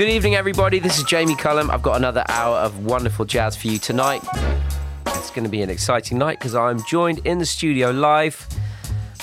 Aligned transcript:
Good 0.00 0.08
evening, 0.08 0.34
everybody. 0.34 0.78
This 0.78 0.96
is 0.96 1.04
Jamie 1.04 1.34
Cullum. 1.34 1.70
I've 1.70 1.82
got 1.82 1.98
another 1.98 2.24
hour 2.26 2.56
of 2.56 2.86
wonderful 2.86 3.26
jazz 3.26 3.54
for 3.54 3.68
you 3.68 3.76
tonight. 3.76 4.24
It's 5.08 5.30
going 5.30 5.44
to 5.44 5.50
be 5.50 5.60
an 5.60 5.68
exciting 5.68 6.16
night 6.16 6.38
because 6.38 6.54
I'm 6.54 6.82
joined 6.86 7.18
in 7.26 7.36
the 7.36 7.44
studio 7.44 7.90
live 7.90 8.48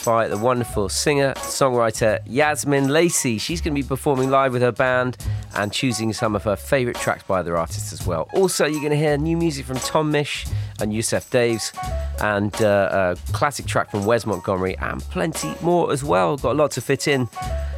by 0.06 0.28
the 0.28 0.38
wonderful 0.38 0.88
singer 0.88 1.34
songwriter 1.38 2.24
Yazmin 2.28 2.90
Lacey. 2.90 3.40
She's 3.40 3.60
going 3.60 3.74
to 3.74 3.82
be 3.82 3.88
performing 3.88 4.30
live 4.30 4.54
with 4.54 4.62
her 4.62 4.72
band 4.72 5.18
and 5.56 5.74
choosing 5.74 6.14
some 6.14 6.36
of 6.36 6.44
her 6.44 6.56
favourite 6.56 7.00
tracks 7.00 7.24
by 7.24 7.40
other 7.40 7.58
artists 7.58 7.92
as 7.92 8.06
well. 8.06 8.30
Also, 8.34 8.68
you're 8.68 8.80
going 8.80 8.92
to 8.92 8.98
hear 8.98 9.18
new 9.18 9.36
music 9.36 9.66
from 9.66 9.78
Tom 9.78 10.14
Misch 10.14 10.48
and 10.80 10.94
Yussef 10.94 11.28
Dayes 11.32 11.74
and 12.22 12.54
uh, 12.62 13.16
a 13.18 13.32
classic 13.34 13.66
track 13.66 13.90
from 13.90 14.06
Wes 14.06 14.28
Montgomery 14.28 14.78
and 14.78 15.02
plenty 15.02 15.56
more 15.64 15.92
as 15.92 16.04
well. 16.04 16.38
Got 16.38 16.52
a 16.52 16.54
lot 16.54 16.70
to 16.72 16.82
fit 16.82 17.08
in. 17.08 17.28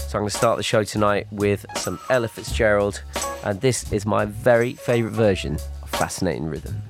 So 0.09 0.17
I'm 0.17 0.23
going 0.23 0.31
to 0.31 0.37
start 0.37 0.57
the 0.57 0.63
show 0.63 0.83
tonight 0.83 1.27
with 1.29 1.67
some 1.75 1.99
Ella 2.09 2.27
Fitzgerald, 2.27 3.03
and 3.43 3.61
this 3.61 3.93
is 3.93 4.07
my 4.07 4.25
very 4.25 4.73
favourite 4.73 5.13
version 5.13 5.59
of 5.83 5.89
Fascinating 5.91 6.45
Rhythm. 6.45 6.81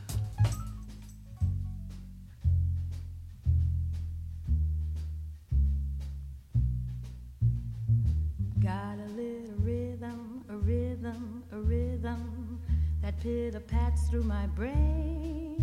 Got 8.62 9.00
a 9.00 9.12
little 9.18 9.54
rhythm, 9.64 10.46
a 10.48 10.56
rhythm, 10.56 11.44
a 11.52 11.58
rhythm 11.58 12.62
that 13.02 13.20
pitter 13.20 13.60
pats 13.60 14.08
through 14.08 14.24
my 14.24 14.48
brain. 14.48 15.60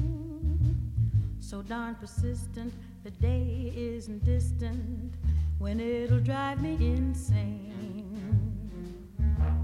So 1.40 1.62
darn 1.62 1.94
persistent, 1.94 2.74
the 3.02 3.12
day 3.12 3.72
isn't 3.74 4.26
distant 4.26 5.14
when 5.58 5.80
it'll 5.80 6.20
drive 6.20 6.60
me 6.60 6.76
insane. 6.80 8.16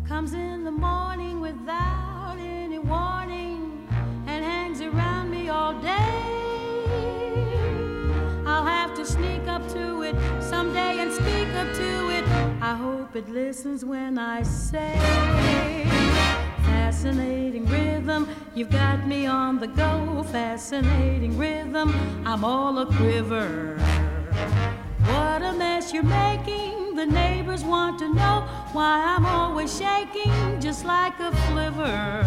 Comes 0.07 0.33
in 0.33 0.65
the 0.65 0.71
morning 0.71 1.41
without 1.41 2.37
any 2.39 2.79
warning 2.79 3.87
and 4.27 4.45
hangs 4.45 4.81
around 4.81 5.31
me 5.31 5.49
all 5.49 5.75
day. 5.81 6.23
I'll 8.47 8.65
have 8.65 8.95
to 8.95 9.05
sneak 9.05 9.47
up 9.47 9.67
to 9.73 10.03
it 10.03 10.17
someday 10.43 10.99
and 10.99 11.13
speak 11.13 11.49
up 11.55 11.73
to 11.75 12.11
it. 12.11 12.25
I 12.63 12.75
hope 12.75 13.15
it 13.17 13.29
listens 13.29 13.85
when 13.85 14.19
I 14.19 14.43
say, 14.43 14.95
Fascinating 16.65 17.67
rhythm, 17.67 18.29
you've 18.55 18.71
got 18.71 19.07
me 19.07 19.27
on 19.27 19.59
the 19.59 19.67
go. 19.67 20.25
Fascinating 20.31 21.37
rhythm, 21.37 21.95
I'm 22.25 22.45
all 22.45 22.79
a 22.79 22.87
quiver. 22.87 23.79
What 25.07 25.43
a 25.43 25.53
mess 25.53 25.93
you're 25.93 26.03
making. 26.03 26.95
The 26.95 27.07
neighbors 27.07 27.65
want 27.65 27.99
to 28.01 28.13
know 28.13 28.47
why 28.73 29.03
I'm 29.05 29.27
always 29.27 29.77
shaking 29.77 30.61
just 30.61 30.85
like 30.85 31.19
a 31.21 31.33
flivver. 31.47 32.25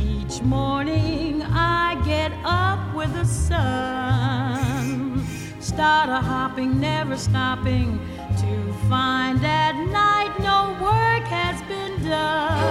Each 0.00 0.40
morning 0.42 1.42
I 1.42 2.00
get 2.04 2.32
up 2.44 2.94
with 2.94 3.12
the 3.12 3.24
sun. 3.24 5.26
Start 5.60 6.08
a 6.08 6.20
hopping, 6.20 6.80
never 6.80 7.16
stopping 7.16 8.00
to 8.38 8.72
find 8.88 9.44
at 9.44 9.74
night 9.74 10.32
no 10.40 10.72
work 10.82 11.24
has 11.28 11.60
been 11.68 12.08
done. 12.08 12.65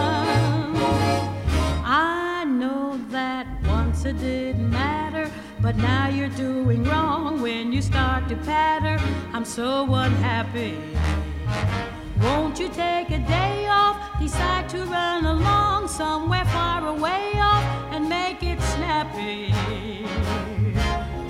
But 5.65 5.77
now 5.77 6.09
you're 6.09 6.29
doing 6.29 6.83
wrong 6.83 7.41
when 7.41 7.73
you 7.73 7.81
start 7.81 8.29
to 8.29 8.35
patter. 8.35 9.03
I'm 9.33 9.43
so 9.43 9.91
unhappy. 9.91 10.77
Won't 12.21 12.59
you 12.59 12.69
take 12.69 13.09
a 13.09 13.17
day 13.17 13.65
off? 13.67 13.97
Decide 14.19 14.69
to 14.69 14.85
run 14.85 15.25
along 15.25 15.87
somewhere 15.87 16.45
far 16.45 16.87
away 16.87 17.31
off 17.37 17.63
and 17.91 18.07
make 18.07 18.43
it 18.43 18.61
snappy. 18.61 19.55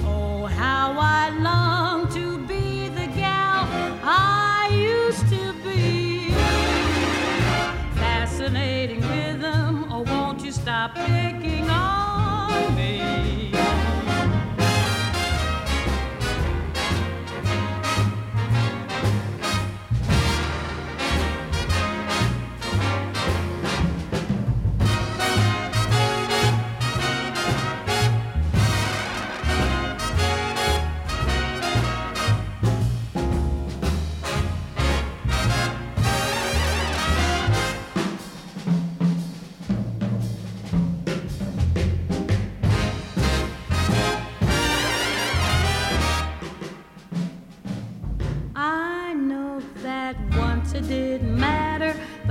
Oh, 0.06 0.48
how 0.48 0.98
I 1.00 1.30
long 1.30 2.14
to 2.14 2.38
be 2.40 2.90
the 2.90 3.08
gal 3.16 3.70
I 4.04 4.68
used 4.74 5.30
to 5.30 5.54
be. 5.64 6.32
Fascinating 7.96 9.00
rhythm, 9.00 9.86
oh, 9.90 10.02
won't 10.02 10.44
you 10.44 10.52
stop 10.52 10.94
picking 10.94 11.55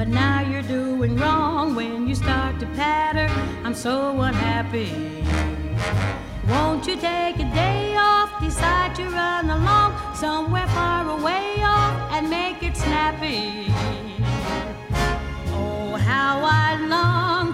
but 0.04 0.12
now 0.12 0.42
you're 0.42 0.60
doing 0.60 1.16
wrong 1.16 1.75
when 1.75 2.06
you 2.06 2.15
start 2.15 2.60
to 2.60 2.66
patter. 2.76 3.26
I'm 3.65 3.72
so 3.72 4.20
unhappy. 4.20 5.25
Won't 6.47 6.87
you 6.87 6.97
take 6.97 7.37
a 7.37 7.50
day 7.54 7.97
off, 7.97 8.28
decide 8.38 8.94
to 8.97 9.04
run 9.09 9.48
along 9.48 10.15
somewhere 10.15 10.66
far 10.66 11.09
away 11.09 11.56
off 11.62 12.12
and 12.12 12.28
make 12.28 12.62
it 12.62 12.76
snappy? 12.76 13.72
Oh, 15.56 15.97
how 15.97 16.42
I 16.44 16.76
long 16.86 17.53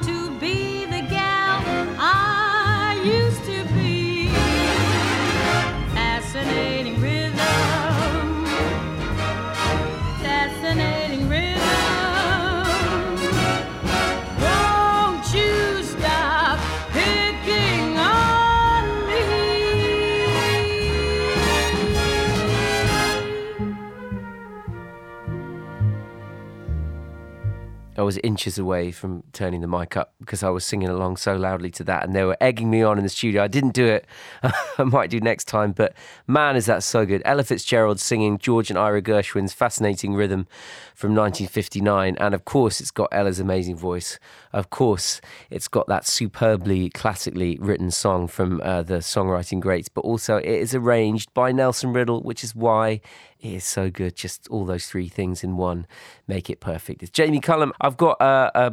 was 28.11 28.19
inches 28.25 28.59
away 28.59 28.91
from 28.91 29.23
turning 29.33 29.61
the 29.61 29.69
mic 29.69 29.97
up 29.97 30.15
because 30.19 30.43
I 30.43 30.49
was 30.49 30.65
singing 30.65 30.89
along 30.89 31.17
so 31.19 31.37
loudly 31.37 31.71
to 31.71 31.85
that, 31.85 32.03
and 32.03 32.13
they 32.13 32.25
were 32.25 32.37
egging 32.41 32.69
me 32.69 32.83
on 32.83 32.99
in 32.99 33.05
the 33.05 33.09
studio. 33.09 33.45
I 33.45 33.47
didn't 33.47 33.73
do 33.73 33.87
it. 33.87 34.05
I 34.43 34.83
might 34.83 35.11
do 35.11 35.21
next 35.21 35.45
time, 35.45 35.71
but 35.71 35.95
man, 36.27 36.57
is 36.57 36.67
that 36.67 36.83
so 36.83 37.07
good. 37.07 37.23
Ella 37.25 37.45
Fitzgerald 37.45 38.01
singing 38.01 38.37
George 38.39 38.69
and 38.69 38.77
Ira 38.77 39.01
Gershwin's 39.01 39.53
fascinating 39.53 40.15
rhythm 40.15 40.49
from 40.93 41.11
1959, 41.11 42.17
and 42.19 42.35
of 42.35 42.45
course, 42.45 42.81
it's 42.81 42.91
got 42.91 43.11
Ella's 43.13 43.39
amazing 43.39 43.77
voice. 43.77 44.19
Of 44.53 44.71
course, 44.71 45.21
it's 45.49 45.69
got 45.69 45.87
that 45.87 46.05
superbly 46.05 46.91
classically 46.91 47.59
written 47.61 47.93
song 47.93 48.27
from 48.27 48.61
uh, 48.65 48.83
the 48.83 48.99
songwriting 48.99 49.61
greats, 49.61 49.89
but 49.89 50.01
also 50.01 50.39
it 50.39 50.47
is 50.47 50.75
arranged 50.75 51.33
by 51.33 51.53
Nelson 51.53 51.93
Riddle, 51.93 52.23
which 52.23 52.43
is 52.43 52.57
why 52.57 53.01
it 53.41 53.53
is 53.55 53.65
so 53.65 53.91
good. 53.91 54.17
Just 54.17 54.49
all 54.49 54.65
those 54.65 54.87
three 54.87 55.09
things 55.09 55.43
in 55.43 55.57
one 55.57 55.87
make 56.27 56.51
it 56.51 56.61
perfect. 56.61 57.03
It's 57.03 57.11
Jamie 57.11 57.41
Cullum. 57.41 57.73
I've 57.81 57.97
got 57.97 58.21
uh, 58.21 58.51
uh, 58.55 58.71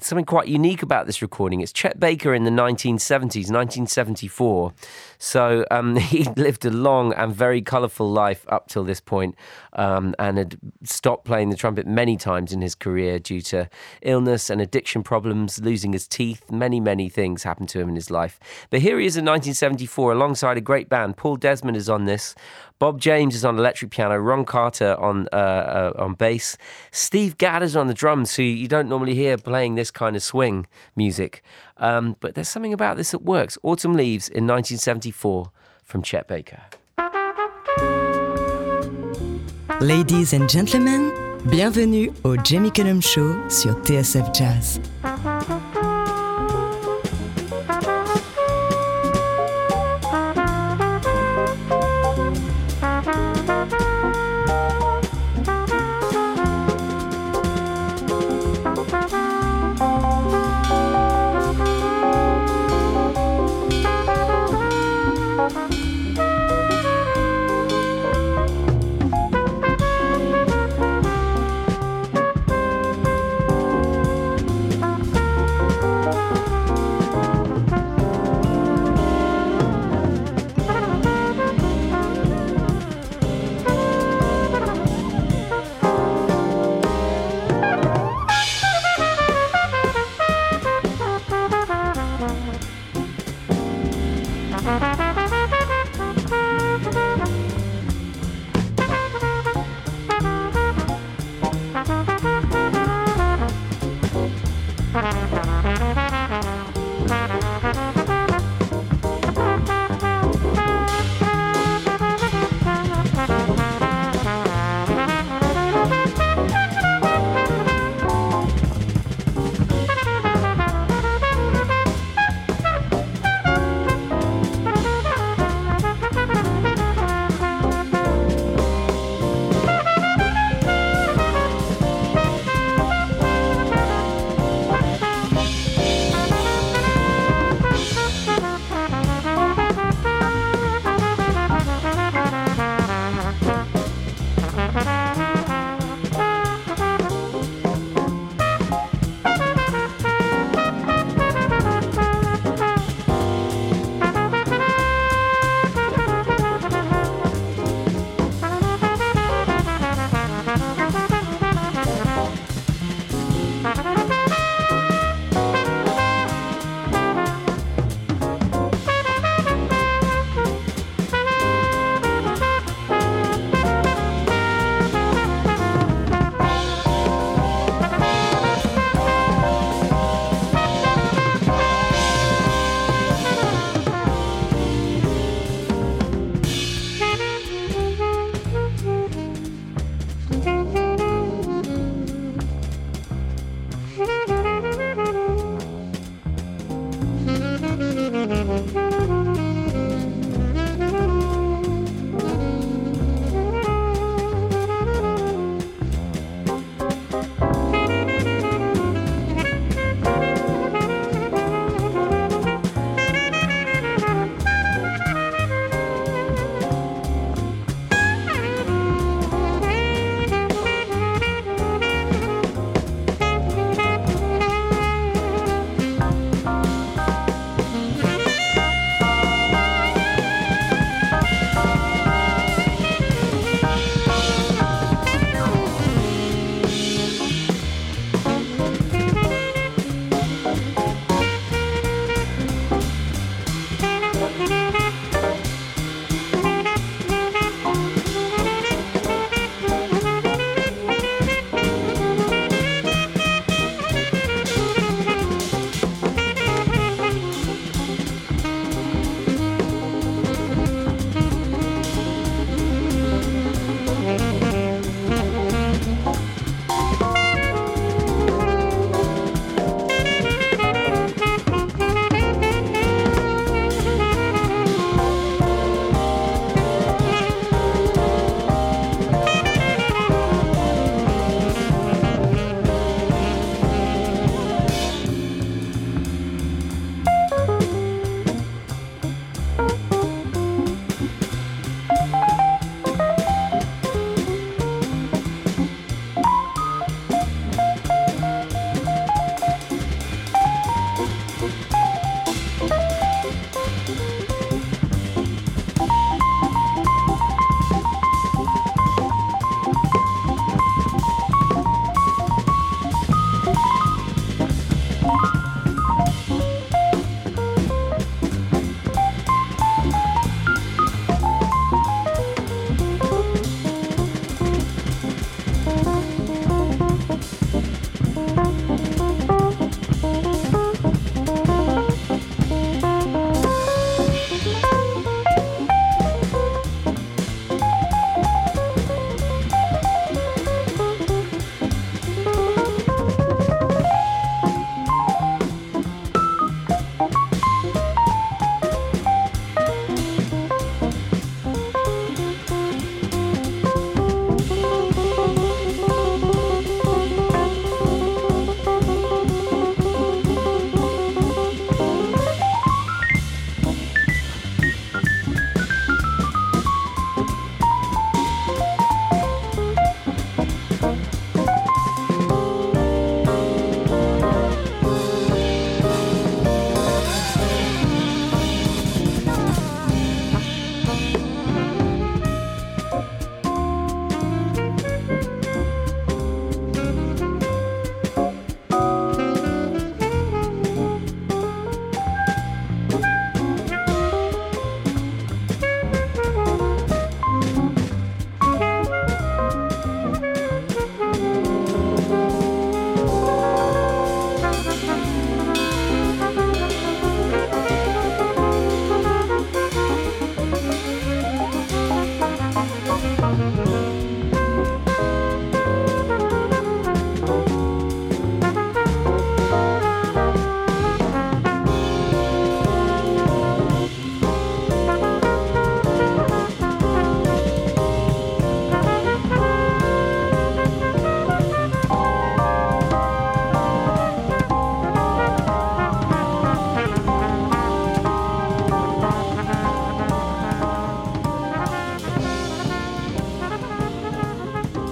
something 0.00 0.24
quite 0.24 0.48
unique 0.48 0.82
about 0.82 1.06
this 1.06 1.22
recording. 1.22 1.60
It's 1.60 1.72
Chet 1.72 1.98
Baker 1.98 2.34
in 2.34 2.44
the 2.44 2.50
1970s, 2.50 3.50
1974. 3.50 4.72
So 5.18 5.64
um, 5.70 5.96
he 5.96 6.24
lived 6.36 6.64
a 6.64 6.70
long 6.70 7.12
and 7.12 7.34
very 7.34 7.60
colourful 7.60 8.10
life 8.10 8.46
up 8.48 8.68
till 8.68 8.84
this 8.84 9.00
point, 9.00 9.34
um, 9.74 10.14
and 10.18 10.38
had 10.38 10.58
stopped 10.84 11.24
playing 11.24 11.50
the 11.50 11.56
trumpet 11.56 11.86
many 11.86 12.16
times 12.16 12.52
in 12.52 12.62
his 12.62 12.74
career 12.74 13.18
due 13.18 13.40
to 13.42 13.68
illness 14.02 14.48
and 14.48 14.60
addiction 14.60 15.02
problems, 15.02 15.60
losing 15.60 15.92
his 15.92 16.06
teeth. 16.06 16.50
Many, 16.50 16.80
many 16.80 17.08
things 17.08 17.42
happened 17.42 17.68
to 17.70 17.80
him 17.80 17.88
in 17.88 17.94
his 17.94 18.10
life. 18.10 18.38
But 18.70 18.80
here 18.80 18.98
he 18.98 19.06
is 19.06 19.16
in 19.16 19.24
1974 19.24 20.12
alongside 20.12 20.56
a 20.56 20.62
great 20.62 20.88
band. 20.88 21.16
Paul 21.16 21.36
Desmond 21.36 21.76
is 21.76 21.88
on 21.88 22.04
this. 22.04 22.34
Bob 22.78 23.00
James 23.00 23.34
is 23.34 23.44
on 23.44 23.58
electric 23.58 23.90
piano, 23.90 24.16
Ron 24.18 24.44
Carter 24.44 24.94
on 25.00 25.26
uh, 25.32 25.36
uh, 25.36 25.92
on 25.96 26.14
bass, 26.14 26.56
Steve 26.92 27.36
Gadd 27.36 27.62
is 27.62 27.74
on 27.74 27.88
the 27.88 27.94
drums, 27.94 28.36
who 28.36 28.44
you 28.44 28.68
don't 28.68 28.88
normally 28.88 29.14
hear 29.14 29.36
playing 29.36 29.74
this 29.74 29.90
kind 29.90 30.14
of 30.14 30.22
swing 30.22 30.66
music. 30.94 31.42
Um, 31.78 32.16
but 32.20 32.34
there's 32.34 32.48
something 32.48 32.72
about 32.72 32.96
this 32.96 33.12
that 33.12 33.22
works. 33.22 33.56
Autumn 33.62 33.94
Leaves 33.94 34.28
in 34.28 34.46
1974 34.46 35.50
from 35.84 36.02
Chet 36.02 36.26
Baker. 36.28 36.62
Ladies 39.80 40.32
and 40.32 40.48
gentlemen, 40.48 41.12
Bienvenue 41.44 42.12
au 42.24 42.36
Jamie 42.36 42.70
Cullum 42.70 43.00
Show 43.00 43.36
sur 43.48 43.74
TSF 43.82 44.34
Jazz. 44.34 44.80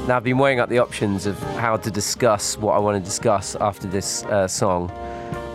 Now, 0.06 0.16
I've 0.18 0.22
been 0.22 0.38
weighing 0.38 0.60
up 0.60 0.68
the 0.68 0.78
options 0.78 1.26
of 1.26 1.36
how 1.56 1.76
to 1.78 1.90
discuss 1.90 2.56
what 2.56 2.74
I 2.74 2.78
want 2.78 2.96
to 2.96 3.04
discuss 3.04 3.56
after 3.56 3.88
this 3.88 4.22
uh, 4.26 4.46
song. 4.46 4.88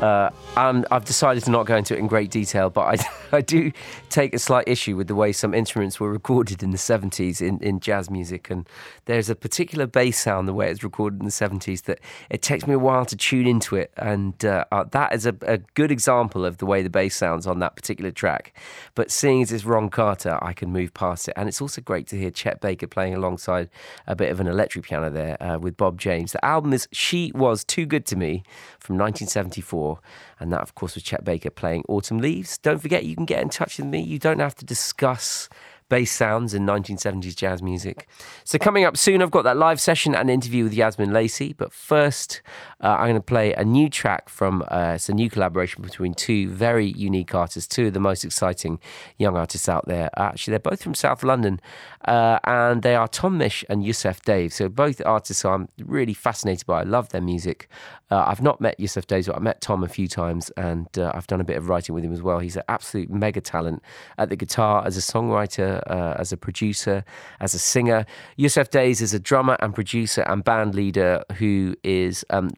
Uh, 0.02 0.32
and 0.58 0.86
I've 0.90 1.06
decided 1.06 1.44
to 1.44 1.52
not 1.52 1.68
go 1.68 1.76
into 1.76 1.96
it 1.96 2.00
in 2.00 2.08
great 2.08 2.32
detail, 2.32 2.72
but 2.72 3.00
I, 3.00 3.06
I 3.38 3.42
do 3.42 3.72
take 4.10 4.34
a 4.34 4.40
slight 4.40 4.68
issue 4.68 4.96
with 4.96 5.08
the 5.08 5.16
way 5.16 5.32
some 5.32 5.54
instruments 5.54 6.00
were 6.00 6.12
recorded 6.12 6.64
in 6.64 6.72
the 6.72 6.78
70s 6.78 7.40
in, 7.40 7.60
in 7.60 7.80
jazz 7.80 8.10
music. 8.10 8.50
And 8.50 8.68
there's 9.06 9.30
a 9.30 9.36
particular 9.36 9.86
bass 9.86 10.20
sound, 10.20 10.48
the 10.48 10.54
way 10.54 10.72
it's 10.72 10.84
recorded 10.84 11.20
in 11.20 11.26
the 11.26 11.32
70s, 11.32 11.84
that 11.84 12.00
it 12.32 12.42
takes 12.42 12.66
me 12.66 12.74
a 12.74 12.80
while 12.80 13.06
to 13.06 13.16
tune 13.16 13.46
into 13.46 13.76
it. 13.76 13.92
And 13.96 14.44
uh, 14.44 14.66
uh, 14.72 14.86
that 14.92 15.14
is 15.14 15.26
a, 15.28 15.36
a, 15.44 15.60
good 15.76 15.92
example 15.92 16.46
of 16.46 16.58
the 16.58 16.66
way 16.66 16.82
the 16.82 16.90
bass 16.90 17.16
sounds 17.16 17.46
on 17.46 17.60
that 17.60 17.76
particular 17.76 18.12
track. 18.12 18.58
But 18.96 19.12
seeing 19.12 19.44
as 19.44 19.52
it's 19.52 19.66
Ron 19.66 19.90
Carter, 19.90 20.40
I 20.42 20.54
can 20.54 20.72
move 20.72 20.94
past 20.94 21.28
it. 21.28 21.34
And 21.38 21.48
it's 21.48 21.62
also 21.62 21.82
great 21.82 22.08
to 22.08 22.18
hear 22.18 22.32
Chet 22.32 22.60
Baker 22.60 22.88
playing 22.88 23.14
alongside 23.14 23.70
a 24.08 24.16
bit 24.16 24.32
of 24.32 24.40
an 24.40 24.48
electric 24.48 24.86
piano 24.86 25.10
there 25.10 25.42
uh, 25.42 25.60
with 25.60 25.78
Bob 25.78 26.00
James. 26.00 26.32
The 26.32 26.44
album 26.44 26.74
is 26.74 26.88
She 26.92 27.32
Was 27.36 27.64
Too 27.64 27.86
Good 27.86 28.06
to 28.08 28.16
Me 28.16 28.44
from 28.80 28.98
1974. 28.98 29.91
And 30.40 30.52
that, 30.54 30.62
of 30.62 30.76
course, 30.76 30.96
was 30.96 31.04
Chet 31.04 31.24
Baker 31.24 31.50
playing 31.50 31.84
Autumn 31.88 32.20
Leaves. 32.20 32.58
Don't 32.58 32.80
forget, 32.80 33.06
you 33.06 33.16
can 33.16 33.26
get 33.26 33.42
in 33.42 33.50
touch 33.50 33.78
with 33.78 33.88
me. 33.88 34.02
You 34.02 34.20
don't 34.20 34.40
have 34.40 34.56
to 34.56 34.66
discuss 34.66 35.50
bass 35.92 36.10
sounds 36.10 36.54
in 36.54 36.66
1970s 36.66 37.36
jazz 37.36 37.62
music. 37.62 38.08
So, 38.46 38.58
coming 38.58 38.86
up 38.86 38.96
soon, 38.96 39.22
I've 39.22 39.30
got 39.30 39.44
that 39.44 39.58
live 39.58 39.80
session 39.80 40.16
and 40.16 40.32
interview 40.32 40.64
with 40.64 40.74
Yazmin 40.74 41.12
Lacey. 41.12 41.54
But 41.54 41.74
first, 41.74 42.42
uh, 42.80 42.96
I'm 42.98 43.10
going 43.10 43.16
to 43.16 43.22
play 43.22 43.54
a 43.54 43.66
new 43.66 43.90
track 43.90 44.30
from 44.30 44.64
uh, 44.72 44.94
it's 44.96 45.10
a 45.10 45.14
new 45.14 45.30
collaboration 45.30 45.84
between 45.84 46.14
two 46.14 46.48
very 46.50 46.88
unique 46.94 47.36
artists, 47.36 47.68
two 47.68 47.88
of 47.88 47.94
the 47.94 48.00
most 48.00 48.24
exciting 48.24 48.80
young 49.18 49.36
artists 49.36 49.68
out 49.68 49.86
there. 49.86 50.10
Actually, 50.18 50.52
they're 50.52 50.60
both 50.60 50.82
from 50.82 50.96
South 50.96 51.24
London, 51.24 51.60
uh, 52.06 52.40
and 52.44 52.82
they 52.82 52.96
are 52.96 53.08
Tom 53.08 53.40
Misch 53.40 53.64
and 53.70 53.84
Yussef 53.84 54.22
Dayes. 54.22 54.56
So, 54.56 54.70
both 54.70 55.02
artists 55.06 55.46
I'm 55.46 55.70
really 55.80 56.14
fascinated 56.14 56.66
by. 56.66 56.82
I 56.82 56.84
love 56.84 57.10
their 57.10 57.22
music. 57.22 57.68
Uh, 58.10 58.26
I've 58.28 58.42
not 58.42 58.60
met 58.60 58.78
Yussef 58.80 59.06
Dayes, 59.08 59.28
but 59.28 59.36
I've 59.36 59.42
met 59.42 59.62
Tom 59.62 59.84
a 59.84 59.88
few 59.88 60.08
times, 60.08 60.50
and 60.58 60.88
uh, 60.98 61.12
I've 61.14 61.28
done 61.28 61.40
a 61.40 61.44
bit 61.44 61.58
of 61.58 61.70
writing 61.70 61.96
with 61.96 62.04
him 62.04 62.12
as 62.12 62.22
well. 62.22 62.40
He's 62.40 62.58
an 62.58 62.64
absolute 62.68 63.10
mega 63.10 63.42
talent 63.42 63.82
at 64.18 64.30
the 64.30 64.36
guitar 64.36 64.86
as 64.86 64.98
a 64.98 65.02
songwriter 65.02 65.82
uh, 65.90 66.16
as 66.20 66.32
a 66.32 66.38
producer, 66.38 67.06
as 67.40 67.54
a 67.54 67.60
singer. 67.60 68.06
Yussef 68.38 68.70
Dayes 68.70 69.02
is 69.02 69.14
a 69.14 69.20
drummer 69.20 69.56
and 69.60 69.74
producer 69.74 70.22
and 70.24 70.44
band 70.44 70.76
leader 70.76 71.24
who 71.38 71.76
is 71.84 72.26
um, 72.30 72.50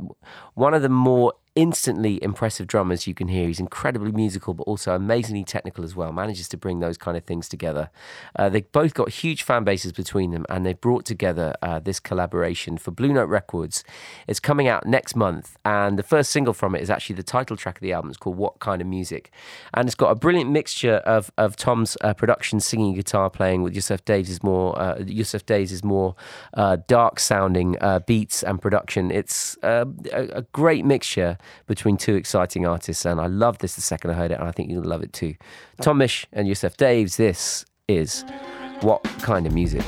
one 0.55 0.73
of 0.73 0.81
the 0.81 0.89
more 0.89 1.33
instantly 1.55 2.21
impressive 2.23 2.65
drummers 2.65 3.05
you 3.05 3.13
can 3.13 3.27
hear. 3.27 3.47
He's 3.47 3.59
incredibly 3.59 4.11
musical, 4.11 4.53
but 4.53 4.63
also 4.63 4.95
amazingly 4.95 5.43
technical 5.43 5.83
as 5.83 5.95
well. 5.95 6.11
Manages 6.11 6.47
to 6.49 6.57
bring 6.57 6.79
those 6.79 6.97
kind 6.97 7.15
of 7.15 7.23
things 7.25 7.47
together. 7.47 7.91
Uh, 8.35 8.49
they've 8.49 8.71
both 8.71 8.93
got 8.93 9.09
huge 9.09 9.43
fan 9.43 9.63
bases 9.63 9.91
between 9.91 10.31
them, 10.31 10.45
and 10.49 10.65
they've 10.65 10.79
brought 10.79 11.05
together 11.05 11.53
uh, 11.61 11.79
this 11.79 11.99
collaboration 11.99 12.77
for 12.77 12.91
Blue 12.91 13.13
Note 13.13 13.29
Records. 13.29 13.83
It's 14.27 14.39
coming 14.39 14.67
out 14.67 14.87
next 14.87 15.15
month, 15.15 15.57
and 15.63 15.99
the 15.99 16.03
first 16.03 16.31
single 16.31 16.53
from 16.53 16.75
it 16.75 16.81
is 16.81 16.89
actually 16.89 17.15
the 17.15 17.23
title 17.23 17.55
track 17.55 17.77
of 17.77 17.81
the 17.81 17.93
album. 17.93 18.09
It's 18.09 18.17
called 18.17 18.37
What 18.37 18.59
Kind 18.59 18.81
of 18.81 18.87
Music, 18.87 19.31
and 19.73 19.87
it's 19.87 19.95
got 19.95 20.09
a 20.09 20.15
brilliant 20.15 20.49
mixture 20.49 20.95
of 21.05 21.31
of 21.37 21.55
Tom's 21.55 21.97
uh, 22.01 22.13
production, 22.13 22.59
singing, 22.59 22.95
guitar 22.95 23.29
playing 23.29 23.61
with 23.61 23.75
Yussef 23.75 24.03
Dayes 24.05 24.29
is 24.29 24.41
more 24.41 24.79
uh, 24.79 24.95
Yussef 24.97 25.45
Dayes 25.45 25.71
is 25.71 25.83
more 25.83 26.15
uh, 26.55 26.77
dark 26.87 27.19
sounding 27.19 27.77
uh, 27.79 27.99
beats 27.99 28.41
and 28.43 28.61
production. 28.61 29.11
It's 29.11 29.57
a, 29.61 29.87
a 30.11 30.41
great 30.53 30.83
mixture 30.83 31.37
between 31.67 31.97
two 31.97 32.15
exciting 32.15 32.65
artists, 32.65 33.05
and 33.05 33.19
I 33.19 33.27
love 33.27 33.59
this 33.59 33.75
the 33.75 33.81
second 33.81 34.11
I 34.11 34.13
heard 34.13 34.31
it, 34.31 34.39
and 34.39 34.47
I 34.47 34.51
think 34.51 34.69
you'll 34.69 34.83
love 34.83 35.03
it 35.03 35.13
too. 35.13 35.35
Tom 35.81 35.99
Misch 35.99 36.25
and 36.31 36.47
Yussef 36.47 36.77
Dayes, 36.77 37.17
this 37.17 37.65
is 37.87 38.23
What 38.81 39.03
Kind 39.21 39.47
of 39.47 39.53
Music? 39.53 39.85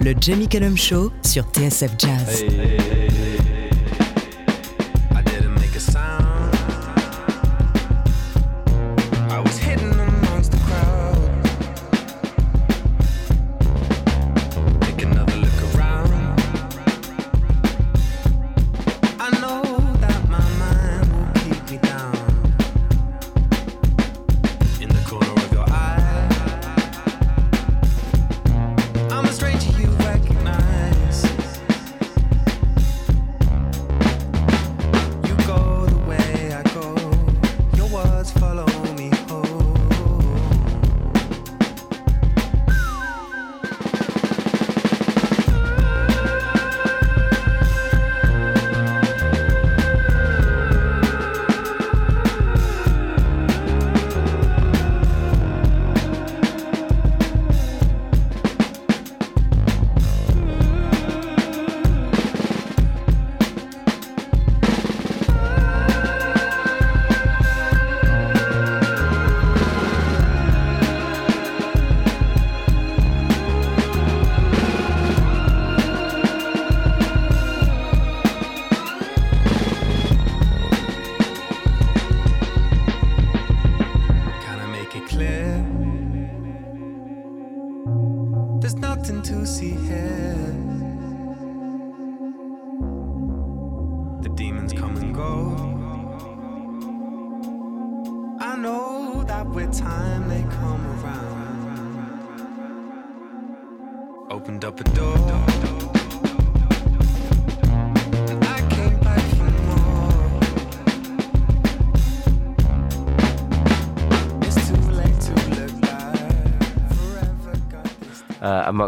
Le 0.00 0.14
Jamie 0.14 0.46
Cullum 0.46 0.76
Show 0.76 1.10
sur 1.22 1.42
TSF 1.44 1.96
Jazz. 1.98 2.40
Hey, 2.40 2.48
hey, 2.48 2.78
hey, 2.78 3.05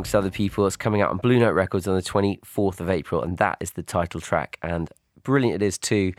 amongst 0.08 0.14
other 0.14 0.30
people. 0.30 0.66
It's 0.66 0.76
coming 0.76 1.02
out 1.02 1.10
on 1.10 1.18
Blue 1.18 1.38
Note 1.38 1.52
Records 1.52 1.86
on 1.86 1.94
the 1.94 2.02
24th 2.02 2.80
of 2.80 2.88
April, 2.88 3.22
and 3.22 3.36
that 3.38 3.58
is 3.60 3.72
the 3.72 3.82
title 3.82 4.20
track. 4.20 4.56
And 4.62 4.88
brilliant 5.22 5.62
it 5.62 5.66
is 5.66 5.76
too. 5.78 6.12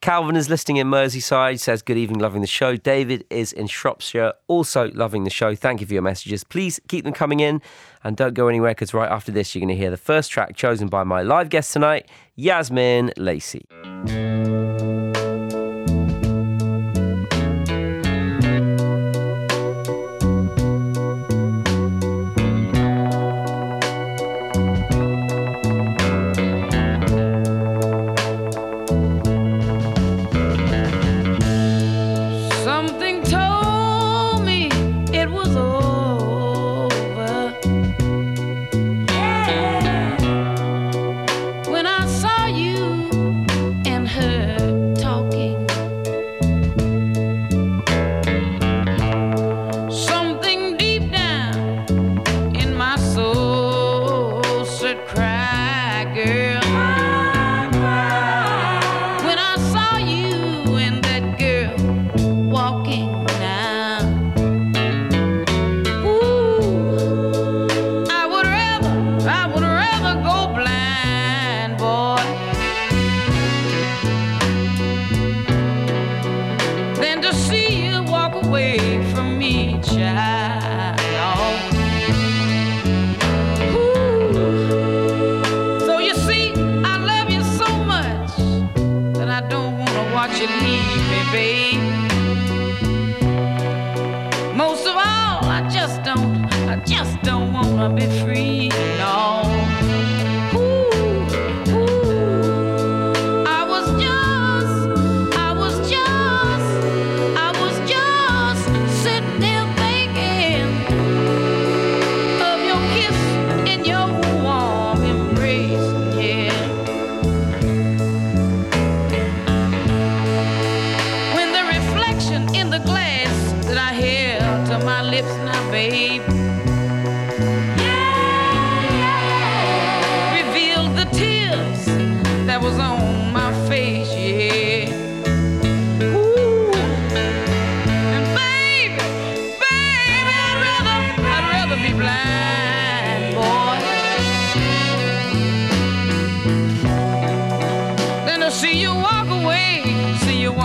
Calvin 0.00 0.36
is 0.36 0.48
listening 0.48 0.76
in 0.78 0.88
Merseyside, 0.88 1.58
says, 1.58 1.82
Good 1.82 1.96
evening, 1.96 2.20
loving 2.20 2.40
the 2.40 2.46
show. 2.46 2.76
David 2.76 3.24
is 3.30 3.52
in 3.52 3.66
Shropshire, 3.66 4.32
also 4.48 4.90
loving 4.94 5.24
the 5.24 5.30
show. 5.30 5.54
Thank 5.54 5.80
you 5.80 5.86
for 5.86 5.92
your 5.92 6.02
messages. 6.02 6.44
Please 6.44 6.80
keep 6.88 7.04
them 7.04 7.12
coming 7.12 7.40
in 7.40 7.60
and 8.04 8.16
don't 8.16 8.34
go 8.34 8.48
anywhere 8.48 8.72
because 8.72 8.94
right 8.94 9.10
after 9.10 9.32
this, 9.32 9.54
you're 9.54 9.60
going 9.60 9.76
to 9.76 9.80
hear 9.80 9.90
the 9.90 9.96
first 9.96 10.30
track 10.30 10.56
chosen 10.56 10.88
by 10.88 11.04
my 11.04 11.22
live 11.22 11.48
guest 11.48 11.72
tonight, 11.72 12.08
Yazmin 12.38 13.12
Lacey. 13.16 14.91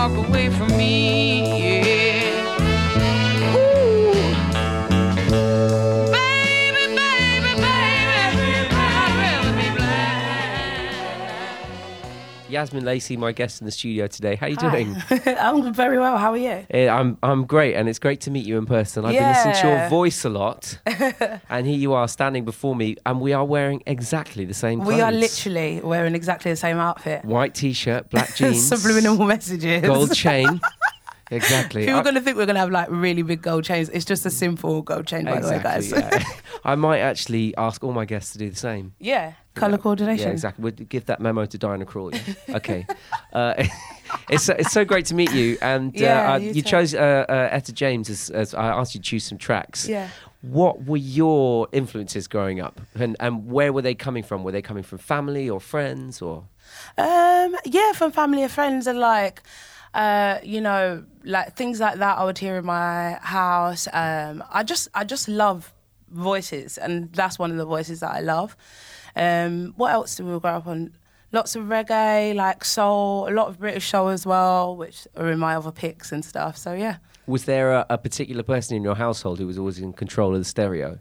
Walk 0.09 0.27
away 0.27 0.49
from 0.49 0.69
me, 0.77 1.81
yeah. 1.81 1.96
Yazmin 12.57 12.83
Lacey, 12.83 13.15
my 13.17 13.31
guest 13.31 13.61
in 13.61 13.65
the 13.65 13.71
studio 13.71 14.07
today. 14.07 14.35
How 14.35 14.47
are 14.47 14.49
you 14.49 14.55
Hi. 14.59 14.71
doing? 14.83 15.03
I'm 15.37 15.71
very 15.73 15.99
well. 15.99 16.17
How 16.17 16.31
are 16.31 16.37
you? 16.37 16.65
Eh, 16.71 16.89
I'm 16.89 17.15
I'm 17.21 17.45
great, 17.45 17.75
and 17.75 17.87
it's 17.87 17.99
great 17.99 18.19
to 18.21 18.31
meet 18.31 18.47
you 18.47 18.57
in 18.57 18.65
person. 18.65 19.05
I've 19.05 19.13
been 19.13 19.27
listening 19.27 19.55
to 19.61 19.67
your 19.67 19.89
voice 19.89 20.25
a 20.25 20.29
lot, 20.29 20.79
and 21.49 21.67
here 21.67 21.77
you 21.77 21.93
are 21.93 22.07
standing 22.07 22.45
before 22.45 22.75
me, 22.75 22.95
and 23.05 23.21
we 23.21 23.31
are 23.33 23.45
wearing 23.45 23.83
exactly 23.85 24.43
the 24.45 24.55
same 24.55 24.79
clothes. 24.81 24.95
We 24.95 25.01
are 25.01 25.11
literally 25.11 25.81
wearing 25.81 26.15
exactly 26.15 26.49
the 26.51 26.57
same 26.57 26.77
outfit. 26.77 27.23
white 27.23 27.53
t-shirt, 27.53 28.09
black 28.09 28.35
jeans, 28.37 28.67
Subliminal 28.67 29.23
messages. 29.23 29.83
gold 29.83 30.15
chain. 30.15 30.59
Exactly. 31.31 31.85
People 31.85 31.99
are 31.99 32.03
going 32.03 32.15
to 32.15 32.21
think 32.21 32.37
we're 32.37 32.45
going 32.45 32.55
to 32.55 32.59
have 32.61 32.71
like 32.71 32.87
really 32.89 33.21
big 33.21 33.41
gold 33.41 33.63
chains. 33.63 33.89
It's 33.89 34.05
just 34.05 34.25
a 34.25 34.29
simple 34.29 34.81
gold 34.81 35.07
chain, 35.07 35.25
by 35.25 35.39
the 35.39 35.47
way, 35.49 35.59
guys. 35.61 35.91
Yeah. 35.91 36.23
I 36.63 36.75
might 36.75 36.99
actually 36.99 37.55
ask 37.57 37.83
all 37.83 37.93
my 37.93 38.05
guests 38.05 38.33
to 38.33 38.37
do 38.39 38.49
the 38.49 38.55
same. 38.55 38.93
yeah. 38.99 39.33
Color 39.55 39.79
coordination. 39.79 40.27
Yeah, 40.27 40.33
exactly. 40.33 40.63
We'd 40.65 40.87
give 40.87 41.05
that 41.07 41.19
memo 41.19 41.47
to 41.47 41.57
Diana 41.57 41.83
Crawley. 41.83 42.21
Okay. 42.47 42.85
uh, 43.33 43.55
it's 44.29 44.47
it's 44.49 44.71
so 44.71 44.85
great 44.85 45.07
to 45.07 45.15
meet 45.15 45.31
you, 45.33 45.57
and 45.63 45.89
uh, 45.95 45.99
Yeah, 45.99 46.33
uh, 46.33 46.37
you 46.37 46.51
you 46.51 46.61
chose 46.61 46.93
uh, 46.93 47.25
uh, 47.27 47.49
Etta 47.51 47.73
James 47.73 48.07
as, 48.11 48.29
as 48.29 48.53
I 48.53 48.67
asked 48.67 48.93
you 48.93 49.01
to 49.01 49.03
choose 49.03 49.23
some 49.23 49.39
tracks. 49.39 49.87
Yeah. 49.87 50.09
What 50.43 50.85
were 50.85 50.97
your 50.97 51.67
influences 51.71 52.27
growing 52.27 52.59
up, 52.59 52.79
and 52.93 53.15
and 53.19 53.49
where 53.49 53.73
were 53.73 53.81
they 53.81 53.95
coming 53.95 54.21
from? 54.21 54.43
Were 54.43 54.51
they 54.51 54.61
coming 54.61 54.83
from 54.83 54.99
family 54.99 55.49
or 55.49 55.59
friends 55.59 56.21
or? 56.21 56.43
Um, 56.99 57.55
yeah, 57.65 57.93
from 57.93 58.11
family 58.11 58.43
and 58.43 58.51
friends 58.51 58.85
and 58.85 58.99
like, 58.99 59.41
uh, 59.93 60.39
you 60.43 60.61
know, 60.61 61.03
like 61.23 61.55
things 61.55 61.79
like 61.79 61.99
that 61.99 62.17
I 62.17 62.23
would 62.23 62.37
hear 62.37 62.57
in 62.57 62.65
my 62.65 63.13
house. 63.21 63.87
Um, 63.91 64.43
I 64.51 64.63
just, 64.63 64.87
I 64.93 65.03
just 65.03 65.27
love 65.27 65.73
voices, 66.09 66.77
and 66.77 67.11
that's 67.13 67.37
one 67.39 67.51
of 67.51 67.57
the 67.57 67.65
voices 67.65 67.99
that 68.01 68.11
I 68.11 68.19
love. 68.21 68.55
Um, 69.15 69.73
what 69.77 69.91
else 69.93 70.15
did 70.15 70.25
we 70.25 70.39
grow 70.39 70.51
up 70.51 70.67
on? 70.67 70.93
Lots 71.33 71.57
of 71.57 71.65
reggae, 71.65 72.33
like 72.35 72.63
soul, 72.63 73.27
a 73.27 73.31
lot 73.31 73.49
of 73.49 73.59
British 73.59 73.89
soul 73.89 74.07
as 74.07 74.25
well, 74.25 74.77
which 74.77 75.07
are 75.17 75.29
in 75.29 75.39
my 75.39 75.55
other 75.57 75.71
picks 75.71 76.13
and 76.13 76.23
stuff. 76.23 76.55
So 76.57 76.73
yeah, 76.73 76.97
Was 77.25 77.43
there 77.43 77.73
a, 77.73 77.85
a 77.89 77.97
particular 77.97 78.43
person 78.43 78.77
in 78.77 78.83
your 78.83 78.95
household 78.95 79.39
who 79.39 79.45
was 79.47 79.57
always 79.57 79.79
in 79.79 79.91
control 79.91 80.33
of 80.33 80.39
the 80.39 80.45
stereo? 80.45 80.99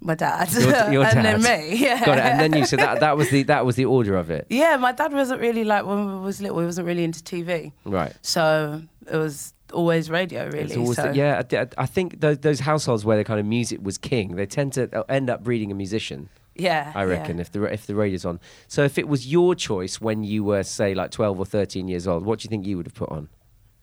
My 0.00 0.14
dad, 0.14 0.52
Your, 0.52 0.92
your 0.92 1.04
and 1.10 1.22
dad. 1.22 1.40
then 1.42 1.70
me. 1.70 1.76
Yeah, 1.84 2.04
Got 2.04 2.18
it. 2.18 2.24
And 2.24 2.40
then 2.40 2.58
you. 2.60 2.66
So 2.66 2.76
that 2.76 3.00
that 3.00 3.16
was 3.16 3.30
the 3.30 3.42
that 3.44 3.64
was 3.66 3.76
the 3.76 3.84
order 3.86 4.16
of 4.16 4.30
it. 4.30 4.46
yeah, 4.48 4.76
my 4.76 4.92
dad 4.92 5.12
wasn't 5.12 5.40
really 5.40 5.64
like 5.64 5.84
when 5.84 6.06
we 6.06 6.20
was 6.20 6.40
little. 6.40 6.58
He 6.60 6.64
wasn't 6.66 6.86
really 6.86 7.04
into 7.04 7.20
TV, 7.22 7.72
Right. 7.84 8.14
so 8.22 8.82
it 9.10 9.16
was 9.16 9.54
always 9.72 10.08
radio, 10.10 10.46
really. 10.46 10.60
It's 10.62 10.76
always 10.76 10.96
so. 10.96 11.08
the- 11.08 11.14
yeah, 11.16 11.42
I, 11.52 11.66
I 11.76 11.86
think 11.86 12.20
those, 12.20 12.38
those 12.38 12.60
households 12.60 13.04
where 13.04 13.16
the 13.16 13.24
kind 13.24 13.38
of 13.40 13.46
music 13.46 13.80
was 13.82 13.98
king, 13.98 14.36
they 14.36 14.46
tend 14.46 14.72
to 14.74 15.04
end 15.10 15.28
up 15.30 15.42
breeding 15.44 15.70
a 15.70 15.74
musician. 15.74 16.28
Yeah, 16.54 16.90
I 16.94 17.04
reckon 17.04 17.36
yeah. 17.36 17.42
if 17.42 17.52
the 17.52 17.62
if 17.64 17.86
the 17.86 17.94
radio's 17.94 18.24
on. 18.24 18.40
So 18.66 18.82
if 18.84 18.98
it 18.98 19.06
was 19.08 19.26
your 19.26 19.54
choice 19.54 20.00
when 20.00 20.24
you 20.24 20.42
were 20.44 20.62
say 20.64 20.94
like 20.94 21.10
twelve 21.12 21.38
or 21.38 21.46
thirteen 21.46 21.86
years 21.88 22.06
old, 22.08 22.24
what 22.24 22.38
do 22.40 22.44
you 22.46 22.50
think 22.50 22.66
you 22.66 22.76
would 22.76 22.86
have 22.86 22.94
put 22.94 23.10
on? 23.10 23.28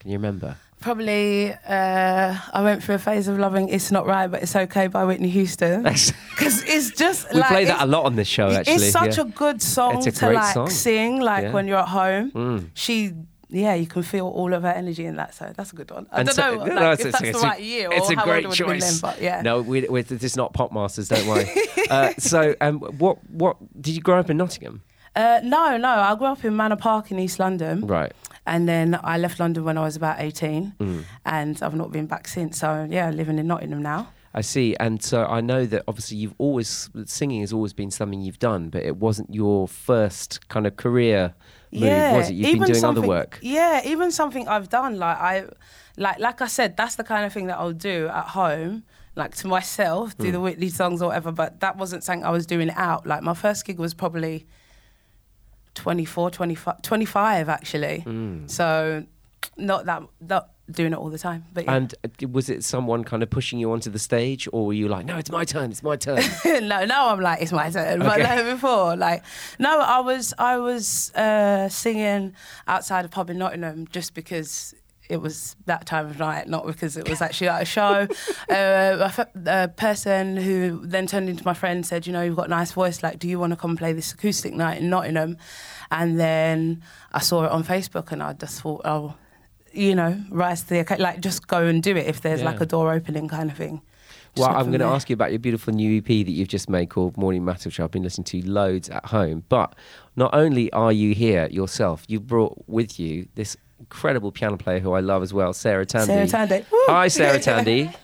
Can 0.00 0.10
you 0.10 0.18
remember? 0.18 0.56
Probably, 0.80 1.52
uh, 1.52 2.36
I 2.52 2.62
went 2.62 2.82
through 2.84 2.96
a 2.96 2.98
phase 2.98 3.28
of 3.28 3.38
loving 3.38 3.68
"It's 3.70 3.90
Not 3.90 4.06
Right, 4.06 4.28
but 4.30 4.42
It's 4.42 4.54
Okay" 4.54 4.86
by 4.88 5.04
Whitney 5.04 5.30
Houston 5.30 5.82
because 5.82 6.12
it's 6.66 6.90
just 6.90 7.32
we 7.32 7.40
like 7.40 7.48
play 7.48 7.64
that 7.64 7.82
a 7.82 7.86
lot 7.86 8.04
on 8.04 8.14
this 8.14 8.28
show. 8.28 8.50
Actually, 8.50 8.74
It's 8.74 8.90
such 8.92 9.16
yeah. 9.16 9.22
a 9.24 9.26
good 9.26 9.62
song 9.62 10.06
a 10.06 10.10
to 10.10 10.30
like 10.30 10.54
song. 10.54 10.70
sing, 10.70 11.20
like 11.20 11.44
Yeah. 11.44 11.52
when 11.52 11.66
you're 11.66 11.78
at 11.78 11.88
home. 11.88 12.30
Mm. 12.32 12.70
She, 12.74 13.12
yeah, 13.48 13.74
you 13.74 13.86
can 13.86 14.02
feel 14.02 14.26
all 14.28 14.52
of 14.52 14.62
her 14.62 14.68
energy 14.68 15.06
in 15.06 15.16
that. 15.16 15.34
So 15.34 15.50
that's 15.56 15.72
a 15.72 15.76
good 15.76 15.90
one. 15.90 16.06
I 16.12 16.18
And 16.20 16.26
don't 16.28 16.34
so- 16.36 16.54
know 16.56 16.64
no, 16.66 16.74
like, 16.74 17.00
it's- 17.00 17.06
if 17.06 17.12
that's 17.12 17.24
it's 17.24 17.40
the 17.40 17.46
a- 17.46 17.48
right 17.50 17.60
year 17.62 17.88
It's 17.90 18.10
or 18.10 18.12
a 18.12 18.16
how 18.16 18.24
great 18.24 18.44
old 18.44 18.60
it 18.60 18.66
would 18.66 18.72
have 18.74 18.80
been 18.80 18.80
choice. 18.80 19.00
then, 19.00 19.10
but 19.10 19.22
yeah. 19.22 19.42
No, 19.42 19.62
we, 19.62 19.80
we, 19.88 20.02
this 20.02 20.22
is 20.22 20.36
not 20.36 20.52
Pop 20.52 20.72
Masters. 20.72 21.08
Don't 21.08 21.26
worry. 21.26 21.48
uh, 21.90 22.12
so, 22.18 22.54
um, 22.60 22.80
what 22.80 23.18
what 23.30 23.56
did 23.80 23.94
you 23.94 24.02
grow 24.02 24.20
up 24.20 24.28
in 24.30 24.36
Nottingham? 24.36 24.82
Uh, 25.16 25.40
no, 25.42 25.78
no. 25.78 25.88
I 25.88 26.14
grew 26.16 26.26
up 26.26 26.44
in 26.44 26.54
Manor 26.54 26.76
Park 26.76 27.10
in 27.10 27.18
East 27.18 27.38
London. 27.38 27.86
Right. 27.86 28.12
And 28.46 28.68
then 28.68 28.98
I 29.02 29.18
left 29.18 29.40
London 29.40 29.64
when 29.64 29.76
I 29.76 29.82
was 29.82 29.96
about 29.96 30.20
18. 30.20 30.74
Mm. 30.78 31.04
And 31.24 31.62
I've 31.62 31.74
not 31.74 31.92
been 31.92 32.06
back 32.06 32.28
since. 32.28 32.58
So, 32.58 32.86
yeah, 32.88 33.10
living 33.10 33.38
in 33.38 33.46
Nottingham 33.46 33.82
now. 33.82 34.08
I 34.36 34.42
see, 34.42 34.76
and 34.78 35.02
so 35.02 35.24
I 35.24 35.40
know 35.40 35.64
that 35.64 35.84
obviously 35.88 36.18
you've 36.18 36.34
always 36.36 36.90
singing 37.06 37.40
has 37.40 37.54
always 37.54 37.72
been 37.72 37.90
something 37.90 38.20
you've 38.20 38.38
done, 38.38 38.68
but 38.68 38.82
it 38.82 38.98
wasn't 38.98 39.34
your 39.34 39.66
first 39.66 40.46
kind 40.48 40.66
of 40.66 40.76
career 40.76 41.34
move, 41.72 42.12
was 42.12 42.28
it? 42.28 42.34
You've 42.34 42.58
been 42.58 42.70
doing 42.70 42.84
other 42.84 43.00
work. 43.00 43.38
Yeah, 43.40 43.80
even 43.86 44.10
something 44.10 44.46
I've 44.46 44.68
done. 44.68 44.98
Like 44.98 45.16
I, 45.16 45.48
like 45.96 46.18
like 46.18 46.42
I 46.42 46.48
said, 46.48 46.76
that's 46.76 46.96
the 46.96 47.04
kind 47.04 47.24
of 47.24 47.32
thing 47.32 47.46
that 47.46 47.56
I'll 47.56 47.72
do 47.72 48.08
at 48.08 48.26
home, 48.26 48.82
like 49.14 49.34
to 49.36 49.46
myself, 49.46 50.18
do 50.18 50.30
the 50.30 50.40
Whitney 50.40 50.68
songs 50.68 51.00
or 51.00 51.08
whatever. 51.08 51.32
But 51.32 51.60
that 51.60 51.78
wasn't 51.78 52.04
something 52.04 52.22
I 52.22 52.30
was 52.30 52.44
doing 52.44 52.70
out. 52.72 53.06
Like 53.06 53.22
my 53.22 53.32
first 53.32 53.64
gig 53.64 53.78
was 53.78 53.94
probably 53.94 54.46
24, 55.76 56.30
25, 56.30 56.82
25 56.82 57.48
actually. 57.48 58.00
Hmm. 58.00 58.46
So 58.48 59.04
not 59.56 59.86
that 59.86 60.02
not 60.20 60.50
doing 60.70 60.92
it 60.92 60.96
all 60.98 61.10
the 61.10 61.18
time. 61.18 61.44
But 61.54 61.64
yeah. 61.64 61.74
And 61.76 61.94
uh, 62.04 62.28
was 62.28 62.48
it 62.50 62.64
someone 62.64 63.04
kind 63.04 63.22
of 63.22 63.30
pushing 63.30 63.58
you 63.60 63.70
onto 63.70 63.88
the 63.90 63.98
stage, 64.00 64.48
or 64.52 64.66
were 64.66 64.72
you 64.72 64.88
like, 64.88 65.06
"No, 65.06 65.16
it's 65.16 65.30
my 65.30 65.44
turn, 65.44 65.70
it's 65.70 65.82
my 65.82 65.96
turn"? 65.96 66.22
no, 66.44 66.84
now 66.84 67.10
I'm 67.10 67.20
like 67.20 67.40
it's 67.42 67.52
my 67.52 67.70
turn. 67.70 68.00
But 68.00 68.20
Okay. 68.20 68.36
no, 68.36 68.52
before, 68.54 68.96
like, 68.96 69.22
no, 69.58 69.78
I 69.80 70.00
was 70.00 70.34
I 70.38 70.56
was 70.58 71.12
uh, 71.14 71.68
singing 71.68 72.34
outside 72.66 73.04
a 73.04 73.08
pub 73.08 73.30
in 73.30 73.38
Nottingham 73.38 73.86
just 73.92 74.14
because 74.14 74.74
it 75.08 75.18
was 75.18 75.56
that 75.66 75.86
time 75.86 76.06
of 76.06 76.18
night, 76.18 76.48
not 76.48 76.66
because 76.66 76.96
it 76.96 77.08
was 77.08 77.20
actually 77.20 77.48
at 77.48 77.62
a 77.62 77.64
show. 77.64 78.08
uh, 78.50 79.10
a, 79.46 79.68
person 79.68 80.36
who 80.36 80.84
then 80.84 81.06
turned 81.06 81.28
into 81.28 81.44
my 81.44 81.54
friend 81.54 81.84
said, 81.84 82.06
"You 82.06 82.12
know, 82.12 82.22
you've 82.22 82.36
got 82.36 82.46
a 82.46 82.50
nice 82.50 82.72
voice. 82.72 83.02
Like, 83.02 83.18
do 83.18 83.28
you 83.28 83.38
want 83.38 83.52
to 83.52 83.56
come 83.56 83.76
play 83.76 83.92
this 83.92 84.12
acoustic 84.12 84.54
night 84.54 84.80
in 84.80 84.90
Nottingham?" 84.90 85.36
And 85.90 86.18
then 86.18 86.82
I 87.12 87.20
saw 87.20 87.44
it 87.44 87.50
on 87.50 87.64
Facebook, 87.64 88.12
and 88.12 88.22
I 88.22 88.32
just 88.32 88.60
thought, 88.60 88.82
oh. 88.84 89.14
You 89.72 89.94
know, 89.94 90.18
rise 90.30 90.62
to 90.62 90.68
the 90.70 90.78
occasion. 90.78 91.02
Like, 91.02 91.20
just 91.20 91.46
go 91.48 91.66
and 91.66 91.82
do 91.82 91.94
it 91.94 92.06
if 92.06 92.22
there's 92.22 92.42
like 92.42 92.62
a 92.62 92.66
door 92.66 92.94
opening 92.94 93.28
kind 93.28 93.50
of 93.50 93.58
thing. 93.58 93.82
Just 94.34 94.48
Well, 94.48 94.58
I'm 94.58 94.68
going 94.68 94.80
to 94.80 94.86
ask 94.86 95.10
you 95.10 95.14
about 95.14 95.32
your 95.32 95.38
beautiful 95.38 95.74
new 95.74 95.98
EP 95.98 96.06
that 96.06 96.30
you've 96.30 96.48
just 96.48 96.70
made 96.70 96.88
called 96.88 97.18
Morning 97.18 97.44
Matter, 97.44 97.68
which 97.68 97.78
I've 97.78 97.90
been 97.90 98.02
listening 98.02 98.24
to 98.24 98.50
loads 98.50 98.88
at 98.88 99.04
home. 99.04 99.44
But 99.50 99.74
not 100.14 100.34
only 100.34 100.72
are 100.72 100.92
you 100.92 101.14
here 101.14 101.46
yourself, 101.50 102.04
you've 102.08 102.26
brought 102.26 102.64
with 102.66 102.98
you 102.98 103.28
this 103.34 103.56
incredible 103.80 104.32
piano 104.32 104.56
player 104.56 104.78
who 104.80 104.92
I 104.92 105.00
love 105.00 105.22
as 105.22 105.32
well, 105.32 105.52
Sarah 105.52 105.86
Tandy. 105.86 106.06
Sarah 106.06 106.26
Tandy. 106.26 106.64
Woo! 106.70 106.78
Hi, 106.86 107.08
Sarah 107.08 107.38
Tandy. 107.40 107.90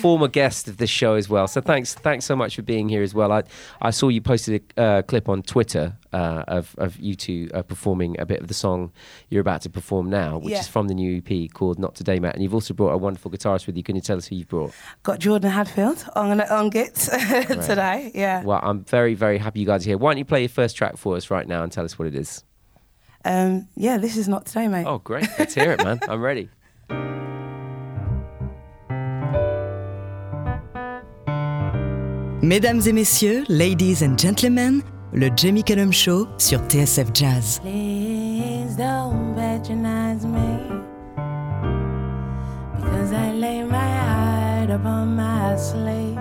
Former 0.00 0.28
guest 0.28 0.68
of 0.68 0.76
this 0.76 0.88
show 0.88 1.14
as 1.14 1.28
well. 1.28 1.48
So 1.48 1.60
thanks, 1.60 1.94
thanks 1.94 2.24
so 2.24 2.36
much 2.36 2.54
for 2.54 2.62
being 2.62 2.88
here 2.88 3.02
as 3.02 3.12
well. 3.12 3.32
I, 3.32 3.42
I 3.82 3.90
saw 3.90 4.06
you 4.06 4.20
posted 4.20 4.62
a 4.76 4.80
uh, 4.80 5.02
clip 5.02 5.28
on 5.28 5.42
Twitter 5.42 5.96
uh, 6.12 6.44
of 6.46 6.76
of 6.78 6.96
you 7.00 7.16
two 7.16 7.50
uh, 7.52 7.62
performing 7.62 8.14
a 8.20 8.24
bit 8.24 8.40
of 8.40 8.46
the 8.46 8.54
song 8.54 8.92
you're 9.30 9.40
about 9.40 9.62
to 9.62 9.68
perform 9.70 10.08
now, 10.08 10.38
which 10.38 10.52
Yeah. 10.52 10.60
is 10.60 10.68
from 10.68 10.86
the 10.86 10.94
new 10.94 11.20
EP 11.26 11.50
called 11.52 11.80
Not 11.80 11.96
Today, 11.96 12.20
Mate. 12.20 12.34
And 12.34 12.42
you've 12.44 12.54
also 12.54 12.72
brought 12.72 12.92
a 12.92 12.98
wonderful 12.98 13.32
guitarist 13.32 13.66
with 13.66 13.76
you. 13.76 13.82
Can 13.82 13.96
you 13.96 14.00
tell 14.02 14.16
us 14.16 14.28
who 14.28 14.36
you've 14.36 14.46
brought? 14.46 14.72
got 15.02 15.18
Jordan 15.18 15.50
Hadfield 15.50 16.04
on 16.14 16.40
on 16.40 16.70
Git 16.70 16.94
today. 16.94 18.12
Yeah. 18.14 18.44
Well, 18.44 18.60
I'm 18.62 18.84
very, 18.84 19.14
very 19.14 19.38
happy 19.38 19.58
you 19.58 19.66
guys 19.66 19.84
are 19.84 19.90
here. 19.90 19.98
Why 19.98 20.12
don't 20.12 20.18
you 20.18 20.24
play 20.24 20.42
your 20.42 20.48
first 20.50 20.76
track 20.76 20.98
for 20.98 21.16
us 21.16 21.32
right 21.32 21.48
now 21.48 21.64
and 21.64 21.72
tell 21.72 21.84
us 21.84 21.98
what 21.98 22.06
it 22.06 22.14
is? 22.14 22.44
Um, 23.24 23.68
yeah, 23.76 23.98
this 23.98 24.16
is 24.16 24.28
not 24.28 24.46
today, 24.46 24.68
mate. 24.68 24.86
Oh, 24.86 24.98
great. 24.98 25.28
Let's 25.38 25.54
hear 25.54 25.72
it, 25.72 25.84
man. 25.84 26.00
I'm 26.08 26.22
ready. 26.22 26.48
Mesdames 32.42 32.88
et 32.88 32.92
messieurs, 32.92 33.44
ladies 33.48 34.02
and 34.02 34.16
gentlemen, 34.18 34.82
le 35.12 35.28
Jamie 35.36 35.62
Cullum 35.62 35.92
Show 35.92 36.26
sur 36.38 36.58
TSF 36.68 37.12
Jazz. 37.12 37.60
Please 37.60 38.74
don't 38.76 39.34
patronize 39.34 40.24
me 40.24 40.80
because 42.76 43.12
I 43.12 43.32
lay 43.32 43.62
my 43.62 43.76
heart 43.76 44.70
upon 44.70 45.16
my 45.16 45.54
sleeve. 45.56 46.18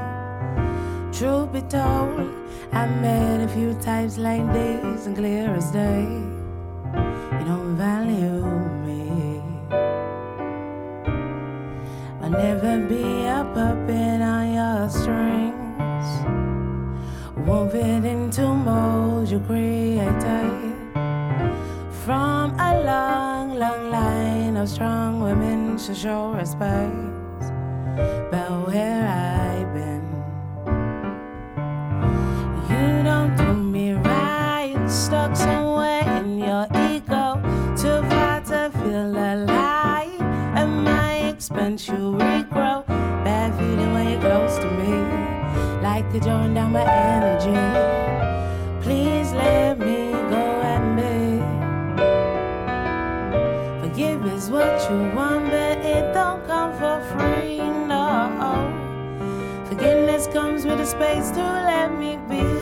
Truth 1.14 1.54
be 1.54 1.62
told, 1.62 2.30
I 2.74 2.86
met 3.02 3.42
a 3.42 3.48
few 3.48 3.74
types 3.76 4.18
like 4.18 4.46
these 4.54 5.08
and 5.08 5.16
clear 5.16 5.50
as 5.56 5.72
day. 5.72 6.39
You 6.94 7.46
don't 7.46 7.76
value 7.76 8.46
me. 8.86 9.42
I'll 12.22 12.30
never 12.30 12.80
be 12.88 13.26
a 13.26 13.44
puppet 13.54 14.22
on 14.22 14.54
your 14.60 14.90
strings. 14.90 16.10
Won't 17.48 17.72
fit 17.72 18.06
into 18.06 18.46
molds 18.54 19.32
you 19.32 19.40
created 19.40 20.70
from 22.06 22.60
a 22.60 22.72
long, 22.84 23.56
long 23.56 23.92
line 23.92 24.58
of 24.58 24.68
strong 24.68 25.22
women 25.22 25.78
to 25.78 25.94
show 25.94 26.32
respect. 26.32 26.94
But 28.32 28.50
where 28.68 29.08
I've 29.08 29.74
been, 29.74 29.89
you're 46.14 46.22
drawing 46.22 46.54
down 46.54 46.72
my 46.72 46.84
energy. 46.84 47.54
Please 48.82 49.32
let 49.34 49.78
me 49.80 50.12
go 50.12 50.44
at 50.74 50.84
me. 51.00 51.40
Forgive 53.82 54.26
is 54.26 54.50
what 54.50 54.90
you 54.90 54.98
want, 55.16 55.52
but 55.52 55.78
it 55.80 56.14
don't 56.14 56.46
come 56.48 56.72
for 56.74 57.00
free. 57.14 57.58
No, 57.58 58.04
forgiveness 59.68 60.28
comes 60.28 60.66
with 60.66 60.80
a 60.80 60.86
space 60.86 61.30
to 61.32 61.44
let 61.44 61.98
me 61.98 62.18
be. 62.30 62.59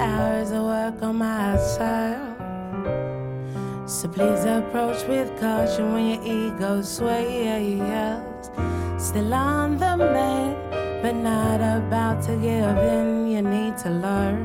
Hours, 0.00 0.50
of 0.50 0.64
work 0.64 1.02
on 1.02 1.16
myself. 1.16 2.36
So 3.86 4.08
please 4.08 4.44
approach 4.44 5.06
with 5.06 5.28
caution 5.40 5.92
when 5.92 6.06
your 6.12 6.22
ego 6.24 6.82
sways. 6.82 7.80
Still 8.98 9.34
on 9.34 9.76
the 9.76 9.96
main, 9.96 10.54
but 11.02 11.14
not 11.14 11.60
about 11.60 12.22
to 12.24 12.32
give 12.36 12.78
in. 12.96 13.28
You 13.28 13.42
need 13.42 13.76
to 13.78 13.90
learn 13.90 14.40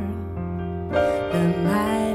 the 1.32 1.64
my 1.64 2.15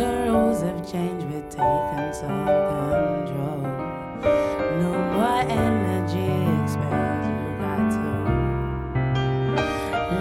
the 0.00 0.32
rules 0.32 0.62
have 0.62 0.90
changed. 0.90 1.26
We've 1.26 1.48
taken 1.50 2.14
some 2.14 2.46
control. 2.46 3.60
No 4.80 4.92
more 5.14 5.42
energy 5.64 6.30
expelled. 6.62 7.22
You 7.28 7.36
got 7.60 7.90
to 7.96 8.04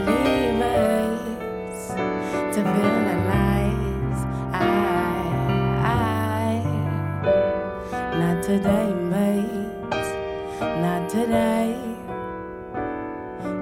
leave 0.07 0.61
us 0.61 1.87
to 2.55 2.59
feel 2.71 2.97
the 3.07 3.17
lights. 3.31 4.21
I, 4.51 4.67
I, 5.85 6.61
not 8.19 8.43
today, 8.43 8.89
mate. 9.13 9.69
Not 10.83 11.09
today. 11.09 11.69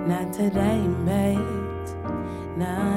Not 0.07 0.33
today, 0.33 0.81
mate. 1.05 1.87
No, 2.57 2.96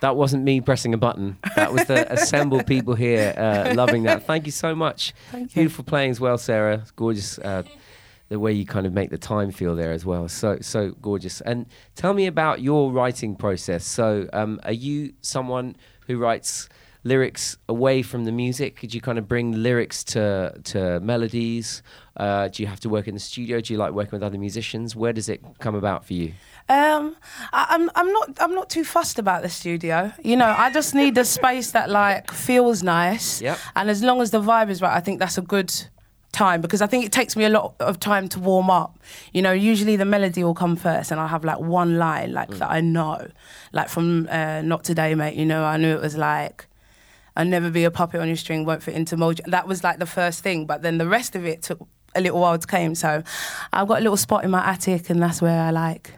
That 0.00 0.16
wasn't 0.16 0.44
me 0.44 0.60
pressing 0.60 0.94
a 0.94 0.98
button. 0.98 1.38
That 1.56 1.72
was 1.72 1.84
the 1.86 2.10
assembled 2.12 2.66
people 2.66 2.94
here 2.94 3.34
uh, 3.36 3.74
loving 3.74 4.04
that. 4.04 4.26
Thank 4.26 4.46
you 4.46 4.52
so 4.52 4.74
much. 4.74 5.12
Thank 5.30 5.50
you. 5.56 5.62
Beautiful 5.62 5.84
playing 5.84 6.10
as 6.10 6.20
well, 6.20 6.38
Sarah. 6.38 6.78
It's 6.78 6.90
gorgeous. 6.92 7.38
Uh, 7.38 7.62
the 8.28 8.38
way 8.38 8.52
you 8.52 8.66
kind 8.66 8.86
of 8.86 8.92
make 8.92 9.10
the 9.10 9.18
time 9.18 9.50
feel 9.50 9.74
there 9.74 9.92
as 9.92 10.04
well. 10.04 10.28
So 10.28 10.58
so 10.60 10.90
gorgeous. 11.00 11.40
And 11.40 11.66
tell 11.94 12.12
me 12.12 12.26
about 12.26 12.60
your 12.60 12.92
writing 12.92 13.34
process. 13.34 13.84
So 13.84 14.28
um, 14.32 14.60
are 14.64 14.72
you 14.72 15.14
someone 15.22 15.76
who 16.06 16.18
writes 16.18 16.68
lyrics 17.04 17.56
away 17.68 18.02
from 18.02 18.24
the 18.24 18.32
music? 18.32 18.80
Did 18.80 18.92
you 18.92 19.00
kind 19.00 19.18
of 19.18 19.26
bring 19.26 19.52
lyrics 19.62 20.04
to 20.04 20.60
to 20.64 21.00
melodies? 21.00 21.82
Uh, 22.16 22.48
do 22.48 22.62
you 22.62 22.66
have 22.66 22.80
to 22.80 22.88
work 22.88 23.08
in 23.08 23.14
the 23.14 23.20
studio? 23.20 23.60
Do 23.60 23.72
you 23.72 23.78
like 23.78 23.92
working 23.92 24.12
with 24.12 24.22
other 24.22 24.38
musicians? 24.38 24.94
Where 24.94 25.12
does 25.12 25.28
it 25.28 25.42
come 25.58 25.74
about 25.74 26.04
for 26.04 26.14
you? 26.14 26.34
Um, 26.68 27.16
I, 27.52 27.66
I'm 27.70 27.90
I'm 27.94 28.12
not 28.12 28.36
I'm 28.40 28.54
not 28.54 28.68
too 28.68 28.84
fussed 28.84 29.18
about 29.18 29.42
the 29.42 29.48
studio. 29.48 30.12
You 30.22 30.36
know, 30.36 30.46
I 30.46 30.70
just 30.70 30.94
need 30.94 31.16
a 31.16 31.24
space 31.24 31.70
that 31.70 31.88
like 31.88 32.30
feels 32.30 32.82
nice. 32.82 33.40
Yep. 33.40 33.58
And 33.74 33.88
as 33.88 34.02
long 34.02 34.20
as 34.20 34.30
the 34.30 34.40
vibe 34.40 34.68
is 34.68 34.82
right, 34.82 34.94
I 34.94 35.00
think 35.00 35.18
that's 35.18 35.38
a 35.38 35.42
good 35.42 35.72
time 36.32 36.60
because 36.60 36.82
I 36.82 36.86
think 36.86 37.06
it 37.06 37.12
takes 37.12 37.36
me 37.36 37.44
a 37.44 37.48
lot 37.48 37.74
of 37.80 37.98
time 37.98 38.28
to 38.30 38.38
warm 38.38 38.68
up. 38.68 38.98
You 39.32 39.40
know, 39.40 39.52
usually 39.52 39.96
the 39.96 40.04
melody 40.04 40.44
will 40.44 40.54
come 40.54 40.76
first, 40.76 41.10
and 41.10 41.18
I'll 41.18 41.28
have 41.28 41.44
like 41.44 41.58
one 41.58 41.96
line 41.96 42.32
like 42.32 42.50
that 42.50 42.70
I 42.70 42.82
know, 42.82 43.28
like 43.72 43.88
from 43.88 44.28
uh, 44.30 44.60
Not 44.60 44.84
Today, 44.84 45.14
mate. 45.14 45.36
You 45.36 45.46
know, 45.46 45.64
I 45.64 45.76
knew 45.76 45.94
it 45.94 46.02
was 46.02 46.16
like. 46.16 46.66
I'll 47.34 47.46
never 47.46 47.70
be 47.70 47.84
a 47.84 47.90
puppet 47.92 48.20
on 48.20 48.26
your 48.26 48.36
string, 48.36 48.64
won't 48.64 48.82
fit 48.82 48.94
into 48.94 49.16
mojo. 49.16 49.44
That 49.46 49.68
was 49.68 49.84
like 49.84 50.00
the 50.00 50.06
first 50.06 50.42
thing, 50.42 50.66
but 50.66 50.82
then 50.82 50.98
the 50.98 51.06
rest 51.06 51.36
of 51.36 51.46
it 51.46 51.62
took 51.62 51.86
a 52.16 52.20
little 52.20 52.40
while 52.40 52.58
to 52.58 52.66
come. 52.66 52.96
So 52.96 53.22
I've 53.72 53.86
got 53.86 53.98
a 53.98 54.00
little 54.00 54.16
spot 54.16 54.42
in 54.42 54.50
my 54.50 54.64
attic, 54.66 55.08
and 55.08 55.22
that's 55.22 55.40
where 55.40 55.60
I 55.60 55.70
like 55.70 56.17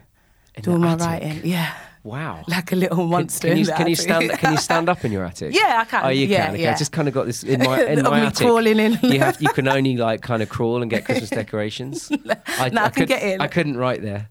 In 0.55 0.63
do 0.63 0.71
the 0.73 0.79
my 0.79 0.93
attic? 0.93 1.05
writing. 1.07 1.41
Yeah, 1.45 1.73
Wow. 2.03 2.43
like 2.47 2.71
a 2.71 2.75
little 2.75 3.05
monster. 3.05 3.47
can 3.47 3.57
you 3.57 3.61
in 3.63 3.67
the 3.67 3.73
can 3.73 3.87
you 3.87 3.95
stand 3.95 4.29
can 4.31 4.51
you 4.53 4.57
stand 4.57 4.89
up 4.89 5.05
in 5.05 5.11
your 5.11 5.23
attic? 5.29 5.53
Yeah, 5.55 5.81
I 5.81 5.85
can. 5.85 6.05
Oh, 6.05 6.09
you 6.09 6.25
Yeah, 6.27 6.45
can. 6.47 6.53
Okay. 6.55 6.63
yeah. 6.63 6.71
I 6.73 6.75
just 6.77 6.91
kind 6.91 7.07
of 7.07 7.13
got 7.13 7.25
this 7.27 7.43
in 7.43 7.59
my 7.61 7.83
in 7.93 8.03
my 8.03 8.19
attic. 8.25 8.45
crawling 8.47 8.79
in. 8.79 8.97
You 9.03 9.19
have 9.19 9.41
you 9.41 9.49
can 9.49 9.67
only 9.67 9.95
like 9.97 10.21
kind 10.21 10.41
of 10.43 10.49
crawl 10.49 10.81
and 10.81 10.89
get 10.91 11.05
Christmas 11.05 11.29
decorations. 11.41 12.11
I, 12.59 12.69
No, 12.69 12.83
I 12.83 12.89
can 12.89 13.01
could, 13.01 13.07
get 13.07 13.23
in. 13.23 13.41
I 13.41 13.47
couldn't 13.47 13.77
write 13.77 14.01
there. 14.01 14.29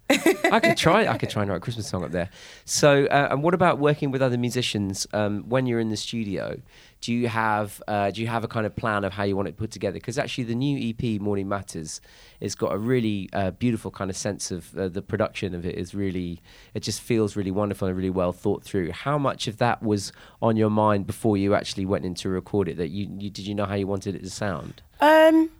I 0.52 0.61
could 0.61 0.76
try. 0.76 1.06
I 1.06 1.16
could 1.18 1.30
try 1.30 1.42
and 1.42 1.50
write 1.50 1.59
a 1.59 1.61
Christmas 1.61 1.88
song 1.88 2.04
up 2.04 2.11
there. 2.11 2.30
So, 2.64 3.06
uh, 3.06 3.28
and 3.30 3.42
what 3.42 3.54
about 3.54 3.78
working 3.78 4.11
with 4.11 4.22
other 4.22 4.38
musicians 4.38 5.06
um, 5.12 5.48
when 5.48 5.66
you're 5.66 5.80
in 5.80 5.90
the 5.90 5.96
studio? 5.96 6.61
Do 7.00 7.14
you 7.14 7.28
have 7.28 7.83
uh, 7.88 8.11
do 8.11 8.20
you 8.20 8.26
have 8.26 8.44
a 8.44 8.48
kind 8.48 8.66
of 8.66 8.76
plan 8.76 9.04
of 9.04 9.12
how 9.12 9.22
you 9.22 9.35
want 9.35 9.48
it 9.48 9.56
put 9.56 9.70
together? 9.70 9.94
Because 9.94 10.18
actually, 10.18 10.44
the 10.44 10.54
new 10.54 10.90
EP 10.90 11.20
Morning 11.20 11.48
Matters 11.48 12.00
has 12.42 12.54
got 12.54 12.72
a 12.72 12.78
really 12.78 13.30
uh, 13.33 13.52
beautiful 13.52 13.90
kind 13.90 14.11
of 14.11 14.16
sense 14.16 14.50
of 14.50 14.76
uh, 14.76 14.88
the 14.88 15.00
production 15.00 15.54
of 15.54 15.64
it 15.64 15.76
is 15.76 15.94
really 15.94 16.42
it 16.74 16.80
just 16.80 17.00
feels 17.00 17.37
really 17.37 17.50
wonderful 17.50 17.88
and 17.88 17.96
really 17.96 18.11
well 18.11 18.33
thought 18.33 18.62
through. 18.62 18.92
How 18.92 19.16
much 19.16 19.48
of 19.48 19.56
that 19.59 19.83
was 19.83 20.12
on 20.42 20.56
your 20.56 20.70
mind 20.70 21.06
before 21.06 21.37
you 21.37 21.54
actually 21.54 21.87
went 21.87 22.04
in 22.04 22.14
to 22.16 22.28
record 22.28 22.68
it? 22.68 22.76
That 22.76 22.88
you, 22.88 23.09
you 23.18 23.30
did 23.30 23.46
you 23.46 23.54
know 23.54 23.64
how 23.64 23.76
you 23.76 23.87
wanted 23.87 24.14
it 24.14 24.22
to 24.22 24.30
sound? 24.30 24.83
Um, 25.00 25.50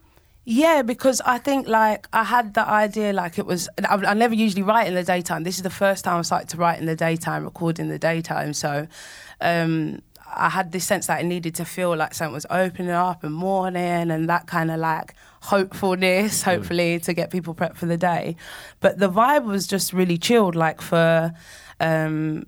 yeah, 0.44 0.83
because 0.83 1.20
I 1.24 1.38
think 1.38 1.68
like 1.68 2.09
I 2.12 2.24
had 2.24 2.55
the 2.55 2.66
idea 2.66 3.12
like 3.12 3.38
it 3.38 3.46
was. 3.46 3.68
I, 3.88 3.94
I 3.94 4.14
never 4.14 4.35
usually 4.35 4.62
write 4.62 4.87
in 4.87 4.94
the 4.94 5.05
daytime. 5.05 5.44
This 5.44 5.57
is 5.57 5.62
the 5.62 5.70
first 5.70 6.05
time 6.05 6.18
I 6.18 6.22
started 6.22 6.48
to 6.50 6.57
write 6.57 6.79
in 6.79 6.87
the 6.87 6.96
daytime, 6.96 7.44
record 7.44 7.79
in 7.79 7.88
the 7.88 7.98
daytime. 7.98 8.55
So, 8.55 8.88
um, 9.40 10.00
I 10.35 10.48
had 10.48 10.72
this 10.72 10.85
sense 10.85 11.07
that 11.09 11.18
I 11.18 11.22
needed 11.22 11.55
to 11.57 11.64
feel 11.64 11.94
like 11.96 12.14
something 12.14 12.33
was 12.33 12.46
opening 12.50 12.90
up 12.90 13.24
and 13.24 13.35
morning 13.35 14.11
and 14.11 14.29
that 14.29 14.46
kind 14.46 14.70
of 14.70 14.79
like 14.79 15.14
hopefulness, 15.42 16.42
hopefully 16.42 16.98
to 17.00 17.12
get 17.12 17.31
people 17.31 17.55
prepped 17.55 17.76
for 17.76 17.87
the 17.87 17.96
day. 17.96 18.37
But 18.81 18.98
the 18.98 19.11
vibe 19.11 19.44
was 19.44 19.66
just 19.66 19.92
really 19.92 20.18
chilled. 20.18 20.55
Like 20.55 20.81
for, 20.81 21.33
um, 21.81 22.46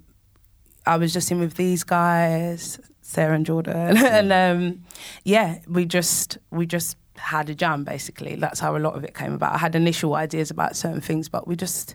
I 0.86 0.96
was 0.96 1.12
just 1.12 1.30
in 1.30 1.40
with 1.40 1.54
these 1.54 1.84
guys, 1.84 2.80
Sarah 3.00 3.34
and 3.34 3.44
Jordan, 3.44 3.96
and 3.98 4.32
um, 4.32 4.84
yeah, 5.24 5.58
we 5.68 5.84
just 5.84 6.38
we 6.50 6.66
just 6.66 6.96
had 7.22 7.48
a 7.50 7.54
jam 7.54 7.84
basically. 7.84 8.34
That's 8.36 8.60
how 8.60 8.76
a 8.76 8.78
lot 8.78 8.94
of 8.94 9.04
it 9.04 9.14
came 9.14 9.32
about. 9.32 9.54
I 9.54 9.58
had 9.58 9.74
initial 9.74 10.14
ideas 10.14 10.50
about 10.50 10.76
certain 10.76 11.00
things, 11.00 11.28
but 11.28 11.46
we 11.46 11.56
just 11.56 11.94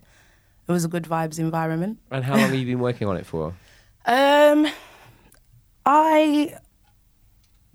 it 0.68 0.72
was 0.72 0.84
a 0.84 0.88
good 0.88 1.04
vibes 1.04 1.40
environment. 1.40 2.00
And 2.12 2.24
how 2.24 2.34
long 2.34 2.42
have 2.42 2.56
you 2.56 2.66
been 2.66 2.80
working 2.80 3.08
on 3.08 3.18
it 3.18 3.26
for? 3.26 3.54
Um, 4.10 4.66
I 5.86 6.54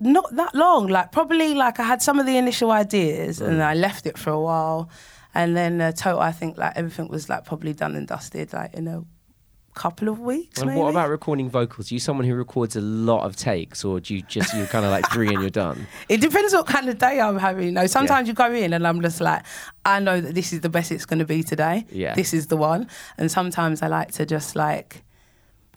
not 0.00 0.34
that 0.34 0.54
long. 0.54 0.86
Like 0.88 1.12
probably 1.12 1.54
like 1.54 1.78
I 1.78 1.82
had 1.82 2.00
some 2.00 2.18
of 2.18 2.24
the 2.24 2.38
initial 2.38 2.70
ideas 2.70 3.42
and 3.42 3.62
I 3.62 3.74
left 3.74 4.06
it 4.06 4.16
for 4.16 4.30
a 4.30 4.40
while, 4.40 4.88
and 5.34 5.54
then 5.54 5.80
uh, 5.82 5.92
total 5.92 6.20
I 6.20 6.32
think 6.32 6.56
like 6.56 6.72
everything 6.74 7.08
was 7.08 7.28
like 7.28 7.44
probably 7.44 7.74
done 7.74 7.96
and 7.96 8.08
dusted 8.08 8.54
like 8.54 8.72
in 8.72 8.88
a 8.88 9.04
couple 9.74 10.08
of 10.08 10.20
weeks. 10.20 10.61
And 10.61 10.68
maybe. 10.68 10.80
what 10.80 10.90
about 10.90 11.08
recording 11.08 11.48
vocals? 11.48 11.90
Are 11.90 11.94
you 11.94 12.00
someone 12.00 12.26
who 12.26 12.35
records 12.35 12.76
a 12.76 12.80
lot 12.80 13.24
of 13.24 13.37
takes, 13.37 13.85
or 13.85 14.00
do 14.00 14.14
you 14.14 14.22
just 14.22 14.54
you're 14.54 14.66
kind 14.66 14.85
of 14.85 14.90
like 14.90 15.11
three 15.11 15.28
and 15.28 15.40
you're 15.40 15.50
done? 15.50 15.87
It 16.08 16.20
depends 16.20 16.52
what 16.52 16.66
kind 16.66 16.88
of 16.88 16.98
day 16.98 17.20
I'm 17.20 17.38
having. 17.38 17.66
You 17.66 17.72
know, 17.72 17.87
sometimes 17.87 18.28
you 18.28 18.35
go 18.35 18.52
in 18.52 18.72
and 18.72 18.87
I'm 18.87 19.00
just 19.00 19.20
like, 19.20 19.44
I 19.85 19.98
know 20.00 20.20
that 20.20 20.35
this 20.35 20.52
is 20.52 20.61
the 20.61 20.68
best 20.68 20.92
it's 20.92 21.06
going 21.06 21.20
to 21.20 21.24
be 21.24 21.42
today. 21.42 21.87
Yeah. 21.90 22.14
This 22.14 22.35
is 22.35 22.48
the 22.48 22.56
one. 22.56 22.88
And 23.16 23.30
sometimes 23.30 23.80
I 23.82 23.87
like 23.87 24.12
to 24.12 24.26
just 24.26 24.54
like 24.54 25.04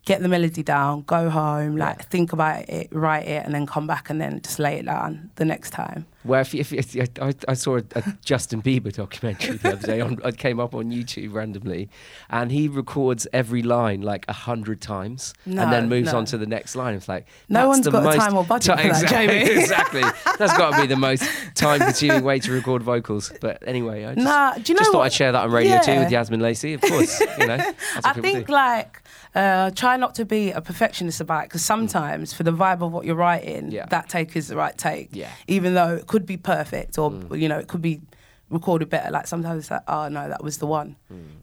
get 0.06 0.22
the 0.22 0.28
melody 0.28 0.62
down, 0.63 1.02
go 1.02 1.30
home, 1.30 1.76
like 1.76 2.08
think 2.10 2.32
about 2.32 2.70
it, 2.70 2.88
write 2.91 3.28
it, 3.28 3.44
and 3.44 3.54
then 3.54 3.65
come 3.65 3.88
back 3.88 4.10
and 4.10 4.22
then 4.22 4.39
just 4.41 4.60
lay 4.60 4.78
it 4.78 4.86
down 4.86 5.32
the 5.36 5.46
next 5.46 5.72
time. 5.72 6.06
Well, 6.24 6.41
if, 6.41 6.56
if, 6.56 6.74
if 6.74 7.10
I, 7.22 7.34
I 7.48 7.54
saw 7.54 7.78
a, 7.78 7.84
a 7.96 8.04
Justin 8.24 8.62
Bieber 8.62 8.91
documentary 8.91 9.58
the 9.58 9.74
other 9.74 9.88
day, 9.88 10.02
on, 10.02 10.20
it 10.26 10.38
came 10.38 10.60
up 10.60 10.74
on 10.74 10.91
YouTube 10.91 11.34
randomly, 11.34 11.89
and 12.30 12.52
he 12.52 12.68
records 12.68 13.28
every 13.34 13.62
line 13.63 14.02
like 14.02 14.26
a 14.28 14.34
hundred 14.34 14.80
times, 14.82 15.34
No, 15.46 15.63
and 15.63 15.72
then 15.74 15.89
moves 15.89 16.12
no. 16.12 16.20
on 16.20 16.26
to 16.26 16.38
the 16.38 16.48
next 16.48 16.76
line. 16.76 16.96
It's 16.96 17.08
like 17.08 17.28
No 17.50 17.68
one's 17.68 17.86
the 17.86 17.91
got 17.91 18.04
most 18.04 18.18
time 18.18 18.38
or 18.38 18.44
budget 18.44 18.76
for 18.76 18.84
that, 18.84 18.86
exactly, 19.04 19.28
Jamie. 19.28 19.52
exactly. 19.62 20.02
That's 20.38 20.58
got 20.58 20.76
to 20.76 20.82
be 20.82 20.88
the 20.88 20.96
most 20.96 21.24
time-consuming 21.56 22.24
way 22.24 22.39
to 22.39 22.52
record 22.52 22.82
vocals. 22.84 23.32
But 23.41 23.63
anyway, 23.68 24.06
I 24.06 24.15
just, 24.15 24.26
Nah, 24.26 24.54
do 24.54 24.62
you 24.72 24.74
know 24.76 24.80
just 24.80 24.91
thought? 24.91 25.02
I'd 25.02 25.13
share 25.13 25.32
that 25.32 25.44
on 25.44 25.52
radio 25.52 25.80
too 25.82 26.00
with 26.00 26.10
Yazmin 26.10 26.41
Lacey. 26.41 26.74
Of 26.74 26.82
course, 26.82 27.20
you 27.39 27.48
know. 27.48 27.74
I 28.04 28.13
think 28.13 28.48
do. 28.48 28.54
like 28.54 29.02
uh, 29.36 29.69
try 29.71 29.98
not 29.98 30.15
to 30.15 30.26
be 30.26 30.52
a 30.52 30.62
perfectionist 30.62 31.19
about 31.21 31.43
it 31.43 31.50
because 31.50 31.63
sometimes 31.65 32.34
for 32.34 32.43
the 32.43 32.52
vibe 32.54 32.82
of 32.82 32.91
what 32.91 33.06
you're 33.06 33.15
writing, 33.15 33.69
Yeah. 33.71 33.86
that 33.88 34.10
take 34.10 34.36
is 34.36 34.48
the 34.48 34.56
right 34.56 34.76
take. 34.78 35.10
Yeah. 35.12 35.30
Even 35.48 35.74
though 35.76 35.95
it 35.95 36.08
could 36.08 36.26
be 36.26 36.38
perfect 36.38 36.98
or 36.98 37.12
you 37.36 37.48
know 37.50 37.60
it 37.60 37.67
could 37.67 37.82
be 37.82 38.02
recorded 38.50 38.89
better. 38.89 39.12
Like 39.12 39.28
sometimes 39.28 39.63
it's 39.63 39.71
like, 39.71 39.82
oh 39.88 40.08
no, 40.08 40.30
that 40.30 40.43
was 40.43 40.60
the 40.60 40.67
one. 40.67 40.95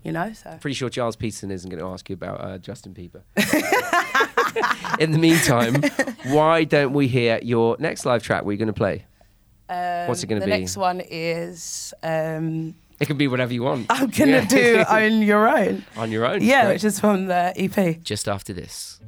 You 0.05 0.12
know. 0.12 0.33
So 0.33 0.57
Pretty 0.61 0.74
sure 0.74 0.88
Gilles 0.90 1.16
Peterson 1.16 1.50
isn't 1.50 1.68
going 1.68 1.81
to 1.83 1.87
ask 1.88 2.09
you 2.09 2.14
about 2.14 2.40
uh, 2.40 2.59
Justin 2.59 2.94
Bieber. 2.94 3.22
In 4.98 5.12
the 5.12 5.18
meantime, 5.18 5.83
why 6.33 6.64
don't 6.64 6.92
we 6.92 7.09
hear 7.09 7.38
your 7.42 7.76
next 7.78 8.05
live 8.05 8.22
track? 8.22 8.44
We're 8.44 8.57
going 8.59 8.66
to 8.68 8.72
play. 8.72 9.05
um, 9.68 10.07
What's 10.09 10.22
it 10.22 10.26
gonna 10.26 10.40
be? 10.42 10.50
the 10.50 10.59
next 10.59 10.76
one 10.76 11.00
is 11.00 11.94
um, 12.02 12.74
It 13.02 13.06
can 13.06 13.16
be 13.16 13.26
whatever 13.28 13.52
you 13.52 13.64
want. 13.64 13.86
I'm 13.90 14.10
gonna 14.10 14.32
Yeah. 14.42 14.44
do 14.46 14.84
on 14.88 15.22
your 15.22 15.48
own. 15.48 15.84
on 15.96 16.12
your 16.12 16.24
own. 16.24 16.40
Yeah, 16.42 16.68
which 16.68 16.84
is 16.84 17.00
from 17.00 17.26
the 17.26 17.52
EP. 17.56 18.02
just 18.04 18.28
after 18.28 18.52
this. 18.52 19.00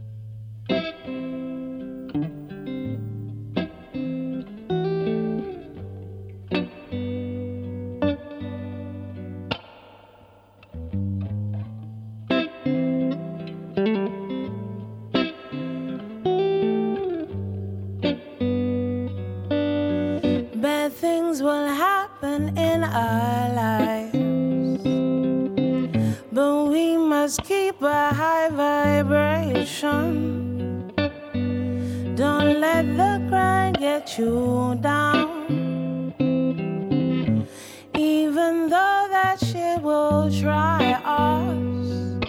Try 40.31 40.93
us. 41.05 42.21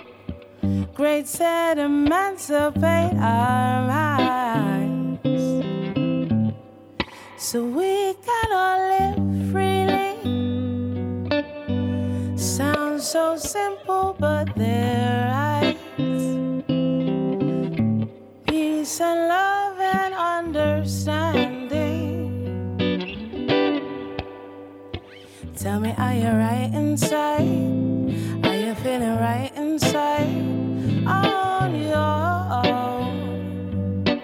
Great 0.94 1.28
set 1.28 1.78
emancipate 1.78 3.14
our 3.20 3.88
minds. 3.88 5.20
So 7.38 7.66
we 7.66 8.14
can 8.26 8.52
all 8.52 8.80
live 8.94 9.20
freely. 9.52 10.16
Sounds 12.38 13.08
so 13.08 13.36
simple, 13.38 14.16
but 14.20 14.56
they're 14.56 15.28
right. 15.32 15.78
Peace 18.48 19.02
and 19.02 19.28
love 19.28 19.80
and 19.80 20.14
understanding. 20.14 21.36
Tell 25.56 25.80
me, 25.80 25.94
are 25.98 26.14
you 26.14 26.30
right 26.30 26.72
inside? 26.74 27.75
Feeling 28.84 29.18
right 29.18 29.52
inside? 29.56 30.28
On 31.08 31.76
your 31.76 31.98
own. 32.66 34.22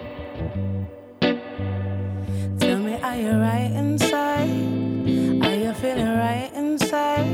Tell 2.60 2.78
me, 2.78 2.94
are 3.02 3.16
you 3.18 3.32
right 3.32 3.72
inside? 3.76 4.50
Are 5.44 5.56
you 5.56 5.74
feeling 5.74 6.06
right 6.06 6.52
inside? 6.54 7.28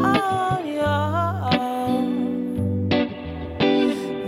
On 0.00 0.66
your 0.66 1.54
own. 1.58 2.88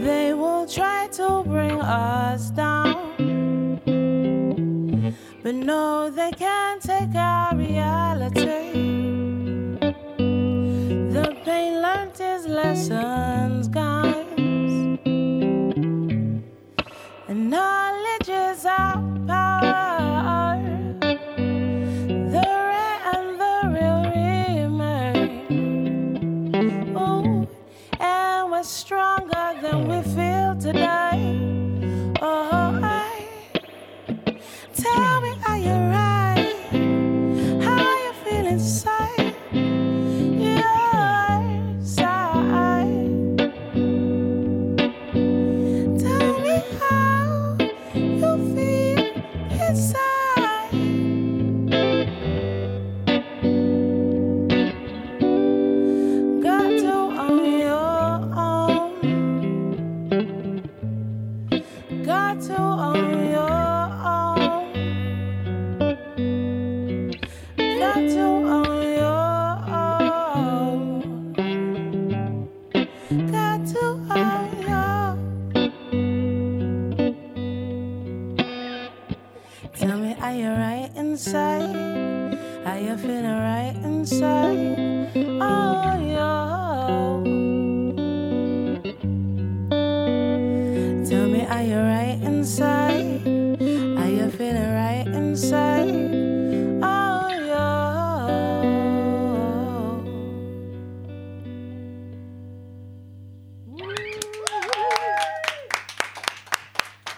They 0.03 0.35
will 0.35 0.67
try 0.67 1.09
to 1.13 1.43
bring 1.45 1.81
us 1.81 2.51
down. 2.51 2.97
But 5.43 5.55
no, 5.55 6.11
they 6.11 6.33
can't 6.33 6.83
take 6.83 7.15
our 7.15 7.55
learned 12.57 13.56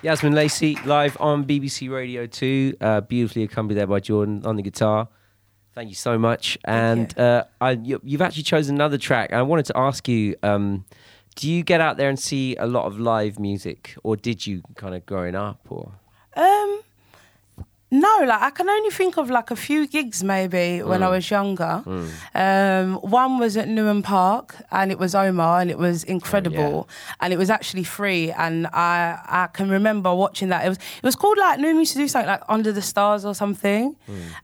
Yazmin 0.08 0.32
Lacey 0.32 0.74
live 0.86 1.18
on 1.20 1.44
BBC 1.44 1.90
Radio 1.90 2.26
2, 2.26 2.78
uh, 2.80 3.02
beautifully 3.02 3.42
accompanied 3.42 3.78
there 3.78 3.86
by 3.86 4.00
Jordan 4.00 4.40
on 4.46 4.56
the 4.56 4.62
guitar. 4.62 5.06
Thank 5.74 5.90
you 5.90 5.94
so 5.94 6.16
much. 6.18 6.56
And 6.64 7.12
you. 7.14 7.22
uh, 7.22 7.44
I, 7.60 7.72
you, 7.72 8.00
you've 8.02 8.22
actually 8.22 8.44
chosen 8.44 8.76
another 8.76 8.96
track. 8.96 9.34
I 9.34 9.42
wanted 9.42 9.66
to 9.66 9.76
ask 9.76 10.08
you 10.08 10.34
um, 10.42 10.86
do 11.34 11.46
you 11.46 11.62
get 11.62 11.82
out 11.82 11.98
there 11.98 12.08
and 12.08 12.18
see 12.18 12.56
a 12.56 12.66
lot 12.66 12.86
of 12.86 12.98
live 12.98 13.38
music, 13.38 13.96
or 14.02 14.16
did 14.16 14.46
you 14.46 14.62
kind 14.76 14.94
of 14.94 15.04
growing 15.04 15.34
up? 15.34 15.60
or 15.68 15.92
Um, 16.34 16.80
no, 17.90 18.18
like 18.26 18.42
I 18.42 18.50
can 18.50 18.68
only 18.68 18.90
think 18.90 19.16
of 19.16 19.30
like 19.30 19.50
a 19.50 19.56
few 19.56 19.86
gigs 19.86 20.22
maybe 20.22 20.82
when 20.82 21.00
Mm. 21.00 21.04
I 21.04 21.08
was 21.08 21.30
younger. 21.30 21.82
Um, 22.34 22.94
one 22.96 23.38
was 23.38 23.56
at 23.56 23.66
Newham 23.68 24.02
Park 24.02 24.56
and 24.70 24.90
it 24.92 24.98
was 24.98 25.14
Omar 25.14 25.60
and 25.60 25.70
it 25.70 25.78
was 25.78 26.04
incredible 26.04 26.88
and 27.20 27.32
it 27.32 27.38
was 27.38 27.48
actually 27.50 27.84
free 27.84 28.30
and 28.32 28.66
I 28.68 29.18
I 29.26 29.46
can 29.52 29.70
remember 29.70 30.14
watching 30.14 30.48
that. 30.50 30.66
It 30.66 30.68
was 30.68 30.78
it 30.78 31.02
was 31.02 31.16
called 31.16 31.38
like 31.38 31.58
Newham 31.60 31.76
used 31.78 31.92
to 31.94 31.98
do 31.98 32.08
something 32.08 32.28
like 32.28 32.42
Under 32.48 32.72
the 32.72 32.82
Stars 32.82 33.24
or 33.24 33.34
something, 33.34 33.96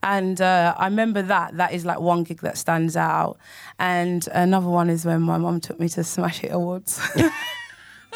and 0.02 0.40
uh, 0.40 0.74
I 0.78 0.84
remember 0.86 1.20
that 1.22 1.56
that 1.56 1.72
is 1.72 1.84
like 1.84 2.00
one 2.00 2.22
gig 2.24 2.40
that 2.40 2.56
stands 2.56 2.96
out. 2.96 3.36
And 3.78 4.26
another 4.32 4.68
one 4.68 4.88
is 4.88 5.04
when 5.04 5.20
my 5.22 5.36
mum 5.38 5.60
took 5.60 5.78
me 5.78 5.88
to 5.90 6.02
Smash 6.04 6.38
Hit 6.38 6.52
Awards. 6.52 7.00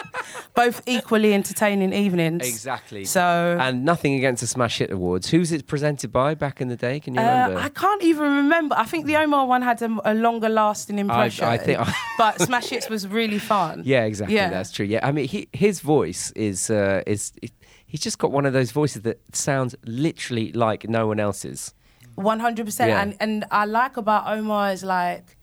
Both 0.54 0.82
equally 0.86 1.34
entertaining 1.34 1.92
evenings. 1.92 2.46
Exactly. 2.48 3.04
So 3.04 3.56
and 3.60 3.84
nothing 3.84 4.14
against 4.14 4.40
the 4.40 4.46
Smash 4.46 4.78
Hit 4.78 4.90
Awards. 4.90 5.30
Who's 5.30 5.52
it 5.52 5.66
presented 5.66 6.12
by 6.12 6.34
back 6.34 6.60
in 6.60 6.68
the 6.68 6.76
day? 6.76 6.98
Can 7.00 7.14
you 7.14 7.20
Uh, 7.20 7.24
remember? 7.24 7.60
I 7.60 7.68
can't 7.68 8.02
even 8.02 8.24
remember. 8.36 8.74
I 8.76 8.84
think 8.84 9.06
the 9.06 9.16
Omar 9.16 9.46
one 9.46 9.62
had 9.62 9.80
a, 9.82 9.98
a 10.04 10.14
longer 10.14 10.48
lasting 10.48 10.98
impression. 10.98 11.44
I 11.44 11.58
think- 11.58 11.80
but 12.18 12.40
Smash 12.40 12.68
Hits 12.70 12.88
was 12.90 13.06
really 13.06 13.38
fun. 13.38 13.82
Yeah, 13.84 14.04
exactly. 14.04 14.34
Yeah. 14.36 14.50
That's 14.50 14.72
true. 14.72 14.86
Yeah, 14.86 15.00
I 15.06 15.12
mean, 15.12 15.28
he, 15.28 15.48
his 15.52 15.80
voice 15.80 16.32
is 16.32 16.70
uh, 16.70 17.02
is 17.06 17.32
he's 17.86 18.00
just 18.00 18.18
got 18.18 18.32
one 18.32 18.44
of 18.44 18.52
those 18.52 18.72
voices 18.72 19.02
that 19.02 19.20
sounds 19.32 19.76
literally 19.84 20.52
like 20.52 20.88
no 20.88 21.06
one 21.06 21.20
else's. 21.20 21.72
One 22.16 22.40
hundred 22.40 22.66
percent. 22.66 22.90
And 22.90 23.16
and 23.20 23.44
I 23.52 23.64
like 23.64 23.96
about 23.96 24.26
Omar 24.26 24.72
is 24.72 24.82
like, 24.82 25.37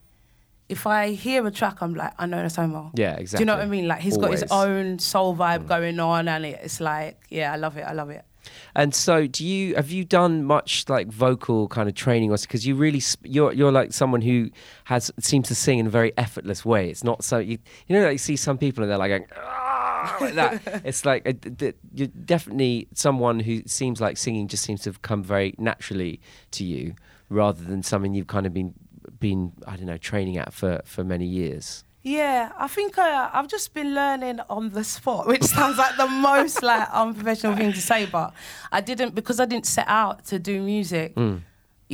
if 0.70 0.88
I 0.88 1.12
hear 1.12 1.46
a 1.46 1.52
track, 1.52 1.82
I'm 1.82 1.94
like, 1.94 2.14
I 2.18 2.26
know 2.26 2.42
that's 2.42 2.58
Omar. 2.58 2.92
Yeah, 2.96 3.16
exactly. 3.16 3.38
Do 3.38 3.42
you 3.42 3.46
know 3.46 3.58
what 3.58 3.66
I 3.66 3.70
mean? 3.70 3.88
Like 3.88 4.02
he's 4.02 4.18
got 4.18 4.32
his 4.32 4.44
own 4.52 5.00
soul 5.00 5.36
vibe 5.36 5.64
Mm. 5.64 5.68
going 5.68 6.00
on, 6.00 6.28
and 6.28 6.46
it's 6.46 6.80
like, 6.80 7.20
yeah, 7.30 7.54
I 7.54 7.56
love 7.58 7.78
it. 7.78 7.82
I 7.84 7.94
love 7.94 8.10
it. 8.10 8.24
And 8.76 8.94
so, 8.94 9.26
do 9.26 9.44
you 9.46 9.76
have 9.76 9.90
you 9.90 10.04
done 10.06 10.44
much 10.44 10.86
like 10.88 11.08
vocal 11.08 11.68
kind 11.68 11.90
of 11.90 11.96
training, 11.96 12.32
or 12.32 12.38
because 12.38 12.66
you 12.68 12.76
really 12.76 13.00
sp- 13.02 13.26
you're 13.26 13.52
you're 13.54 13.72
like 13.72 13.92
someone 13.94 14.22
who 14.22 14.50
has 14.86 15.12
seems 15.20 15.48
to 15.48 15.56
sing 15.56 15.80
in 15.80 15.88
a 15.88 15.90
very 15.90 16.14
effortless 16.18 16.64
way. 16.64 16.90
It's 16.90 17.04
not 17.04 17.24
so 17.24 17.40
you 17.40 17.58
you 17.88 17.96
know 17.98 18.04
like 18.06 18.14
you 18.14 18.18
see 18.20 18.36
some 18.36 18.58
people 18.60 18.84
and 18.84 18.92
they're 18.92 19.00
like 19.00 19.10
going 19.10 19.26
"Ah," 19.36 20.18
like 20.22 20.36
that. 20.36 20.82
it's 20.86 21.06
like 21.06 21.26
a, 21.28 21.34
th- 21.34 21.76
you're 21.96 22.08
definitely 22.08 22.88
someone 22.94 23.40
who 23.40 23.64
seems 23.66 24.00
like 24.00 24.16
singing 24.18 24.48
just 24.48 24.64
seems 24.64 24.82
to 24.82 24.90
have 24.90 25.02
come 25.02 25.24
very 25.24 25.56
naturally 25.58 26.20
to 26.52 26.64
you, 26.64 26.94
rather 27.30 27.64
than 27.64 27.82
something 27.82 28.14
you've 28.14 28.28
kind 28.28 28.46
of 28.46 28.54
been 28.54 28.76
been 29.28 29.42
I 29.72 29.74
don't 29.78 29.90
know 29.92 30.02
training 30.12 30.36
at 30.44 30.50
for 30.60 30.74
for 30.94 31.04
many 31.14 31.26
years. 31.42 31.66
Yeah, 32.20 32.52
I 32.66 32.68
think 32.76 32.92
uh, 33.00 33.30
I've 33.36 33.50
just 33.56 33.68
been 33.74 33.92
learning 34.02 34.38
on 34.58 34.64
the 34.78 34.84
spot, 34.84 35.22
which 35.32 35.44
sounds 35.58 35.78
like 35.84 35.96
the 36.04 36.08
most 36.32 36.58
like 36.72 36.88
unprofessional 37.04 37.56
thing 37.60 37.74
to 37.80 37.82
say, 37.92 38.02
but 38.18 38.30
I 38.78 38.80
didn't 38.90 39.12
because 39.20 39.38
I 39.44 39.46
didn't 39.52 39.66
set 39.78 39.88
out 40.04 40.16
to 40.30 40.36
do 40.52 40.54
music. 40.62 41.10
Mm. 41.16 41.40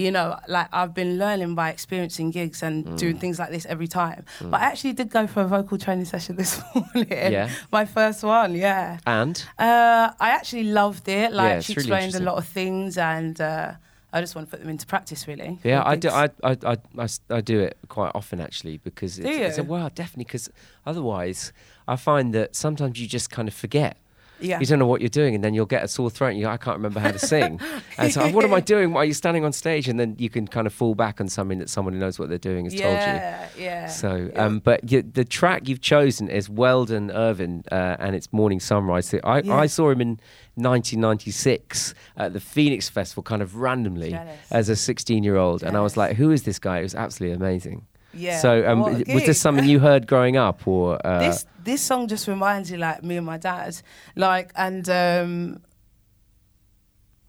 You 0.03 0.09
know, 0.15 0.27
like 0.55 0.69
I've 0.79 0.93
been 1.01 1.13
learning 1.23 1.51
by 1.61 1.67
experiencing 1.75 2.31
gigs 2.31 2.63
and 2.67 2.75
Mm. 2.85 2.97
doing 3.03 3.17
things 3.23 3.37
like 3.41 3.51
this 3.55 3.65
every 3.73 3.87
time. 4.01 4.21
But 4.51 4.57
I 4.63 4.65
actually 4.71 4.93
did 4.99 5.09
go 5.17 5.23
for 5.33 5.41
a 5.47 5.47
vocal 5.57 5.77
training 5.85 6.05
session 6.13 6.33
this 6.41 6.53
morning. 6.73 7.07
Yeah? 7.37 7.47
my 7.77 7.85
first 7.97 8.19
one. 8.23 8.51
Yeah. 8.67 8.87
And 9.19 9.35
Uh, 9.69 10.05
I 10.25 10.29
actually 10.39 10.67
loved 10.81 11.05
it. 11.19 11.27
Like 11.41 11.49
Yeah, 11.51 11.59
she 11.65 11.73
really 11.73 11.81
explained 11.89 12.15
a 12.21 12.23
lot 12.29 12.37
of 12.41 12.45
things, 12.59 12.97
and 12.97 13.35
uh, 13.39 13.71
I 14.13 14.19
just 14.19 14.35
want 14.35 14.47
to 14.47 14.51
put 14.51 14.59
them 14.59 14.69
into 14.69 14.85
practice. 14.85 15.27
Really. 15.27 15.59
Yeah, 15.63 15.83
I 15.85 15.95
do. 15.95 16.09
I, 16.09 16.29
I, 16.43 16.57
I, 16.97 17.07
I 17.29 17.41
do 17.41 17.59
it 17.61 17.77
quite 17.87 18.11
often 18.13 18.41
actually 18.41 18.77
because 18.77 19.17
it's, 19.17 19.27
Do 19.27 19.33
it's 19.43 19.57
a 19.57 19.61
you? 19.61 19.67
well, 19.67 19.89
definitely 19.93 20.25
because 20.25 20.49
otherwise 20.85 21.53
I 21.87 21.95
find 21.95 22.33
that 22.35 22.55
sometimes 22.55 22.99
you 22.99 23.07
just 23.07 23.29
kind 23.29 23.47
of 23.47 23.53
forget. 23.53 23.97
Yeah. 24.41 24.59
You 24.59 24.65
don't 24.65 24.79
know 24.79 24.85
what 24.87 25.01
you're 25.01 25.09
doing, 25.09 25.35
and 25.35 25.43
then 25.43 25.53
you'll 25.53 25.65
get 25.65 25.83
a 25.83 25.87
sore 25.87 26.09
throat. 26.09 26.29
and 26.29 26.37
you 26.39 26.45
go, 26.45 26.51
I 26.51 26.57
can't 26.57 26.77
remember 26.77 26.99
how 26.99 27.11
to 27.11 27.19
sing. 27.19 27.59
and 27.97 28.11
so, 28.11 28.27
what 28.31 28.43
am 28.43 28.53
I 28.53 28.59
doing 28.73 28.91
Why 28.93 29.01
are 29.01 29.05
you're 29.05 29.13
standing 29.13 29.45
on 29.45 29.53
stage? 29.53 29.87
And 29.87 29.99
then 29.99 30.15
you 30.17 30.29
can 30.29 30.47
kind 30.47 30.67
of 30.67 30.73
fall 30.73 30.95
back 30.95 31.21
on 31.21 31.29
something 31.29 31.59
that 31.59 31.69
someone 31.69 31.93
who 31.93 31.99
knows 31.99 32.17
what 32.19 32.29
they're 32.29 32.37
doing 32.37 32.65
has 32.65 32.73
told 32.73 32.83
you. 32.83 32.89
yeah, 32.97 33.47
yeah. 33.57 33.87
So, 33.87 34.29
yeah. 34.33 34.45
um, 34.45 34.59
but 34.59 34.91
you, 34.91 35.01
the 35.01 35.25
track 35.25 35.67
you've 35.67 35.81
chosen 35.81 36.27
is 36.29 36.49
Weldon 36.49 37.11
Irvine, 37.11 37.63
uh, 37.71 37.97
and 37.99 38.15
it's 38.15 38.31
Morning 38.33 38.59
Sunrise. 38.59 39.07
So 39.07 39.19
I, 39.23 39.41
Yeah. 39.41 39.55
I 39.55 39.67
saw 39.67 39.89
him 39.89 40.01
in 40.01 40.19
1996 40.55 41.93
at 42.17 42.33
the 42.33 42.39
Phoenix 42.39 42.89
Festival, 42.89 43.23
kind 43.23 43.41
of 43.41 43.55
randomly 43.55 44.11
Jealous. 44.11 44.37
as 44.51 44.69
a 44.69 44.75
16 44.75 45.23
year 45.23 45.37
old, 45.37 45.63
and 45.63 45.77
I 45.77 45.81
was 45.81 45.97
like, 45.97 46.15
"Who 46.17 46.31
is 46.31 46.43
this 46.43 46.59
guy?" 46.59 46.79
It 46.79 46.83
was 46.83 46.95
absolutely 46.95 47.35
amazing. 47.35 47.85
Yeah. 48.13 48.39
So, 48.39 48.67
um, 48.69 48.79
was 48.81 49.23
this 49.25 49.39
something 49.39 49.65
you 49.65 49.79
heard 49.79 50.05
growing 50.07 50.37
up, 50.37 50.67
or 50.67 50.99
uh, 51.05 51.19
this 51.19 51.45
this 51.63 51.81
song 51.81 52.07
just 52.07 52.27
reminds 52.27 52.69
you 52.71 52.77
like 52.77 53.03
me 53.03 53.17
and 53.17 53.25
my 53.25 53.37
dad 53.37 53.77
like 54.15 54.51
and 54.55 54.89
um 54.89 55.61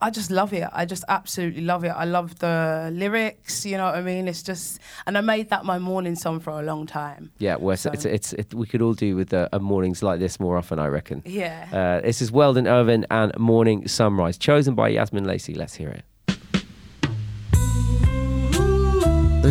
I 0.00 0.10
just 0.10 0.32
love 0.32 0.52
it. 0.52 0.68
I 0.72 0.84
just 0.84 1.04
absolutely 1.06 1.60
love 1.62 1.84
it. 1.84 1.90
I 1.90 2.06
love 2.06 2.40
the 2.40 2.90
lyrics, 2.92 3.64
you 3.64 3.76
know 3.76 3.84
what 3.84 3.94
I 3.94 4.02
mean? 4.02 4.26
It's 4.26 4.42
just, 4.42 4.80
and 5.06 5.16
I 5.16 5.20
made 5.20 5.50
that 5.50 5.64
my 5.64 5.78
morning 5.78 6.16
song 6.16 6.40
for 6.40 6.50
a 6.50 6.62
long 6.62 6.86
time. 6.88 7.30
yeah, 7.38 7.54
well, 7.54 7.76
So- 7.76 7.92
it's, 7.92 8.04
it's, 8.04 8.32
it, 8.32 8.52
we 8.52 8.66
could 8.66 8.82
all 8.82 8.94
do 8.94 9.14
with 9.14 9.32
uh, 9.32 9.48
uh, 9.52 9.60
mornings 9.60 10.02
like 10.02 10.18
this 10.18 10.40
more 10.40 10.56
often, 10.56 10.80
I 10.80 10.88
reckon. 10.88 11.22
Yeah. 11.24 11.68
Uh, 11.72 12.04
this 12.04 12.20
is 12.20 12.32
Weldon 12.32 12.66
Irvine 12.66 13.06
and 13.12 13.32
Morning 13.38 13.86
Sunrise, 13.86 14.36
chosen 14.38 14.74
by 14.74 14.90
Yazmin 14.92 15.24
Lacey. 15.24 15.54
Let's 15.54 15.76
hear 15.76 15.90
it. 15.90 16.04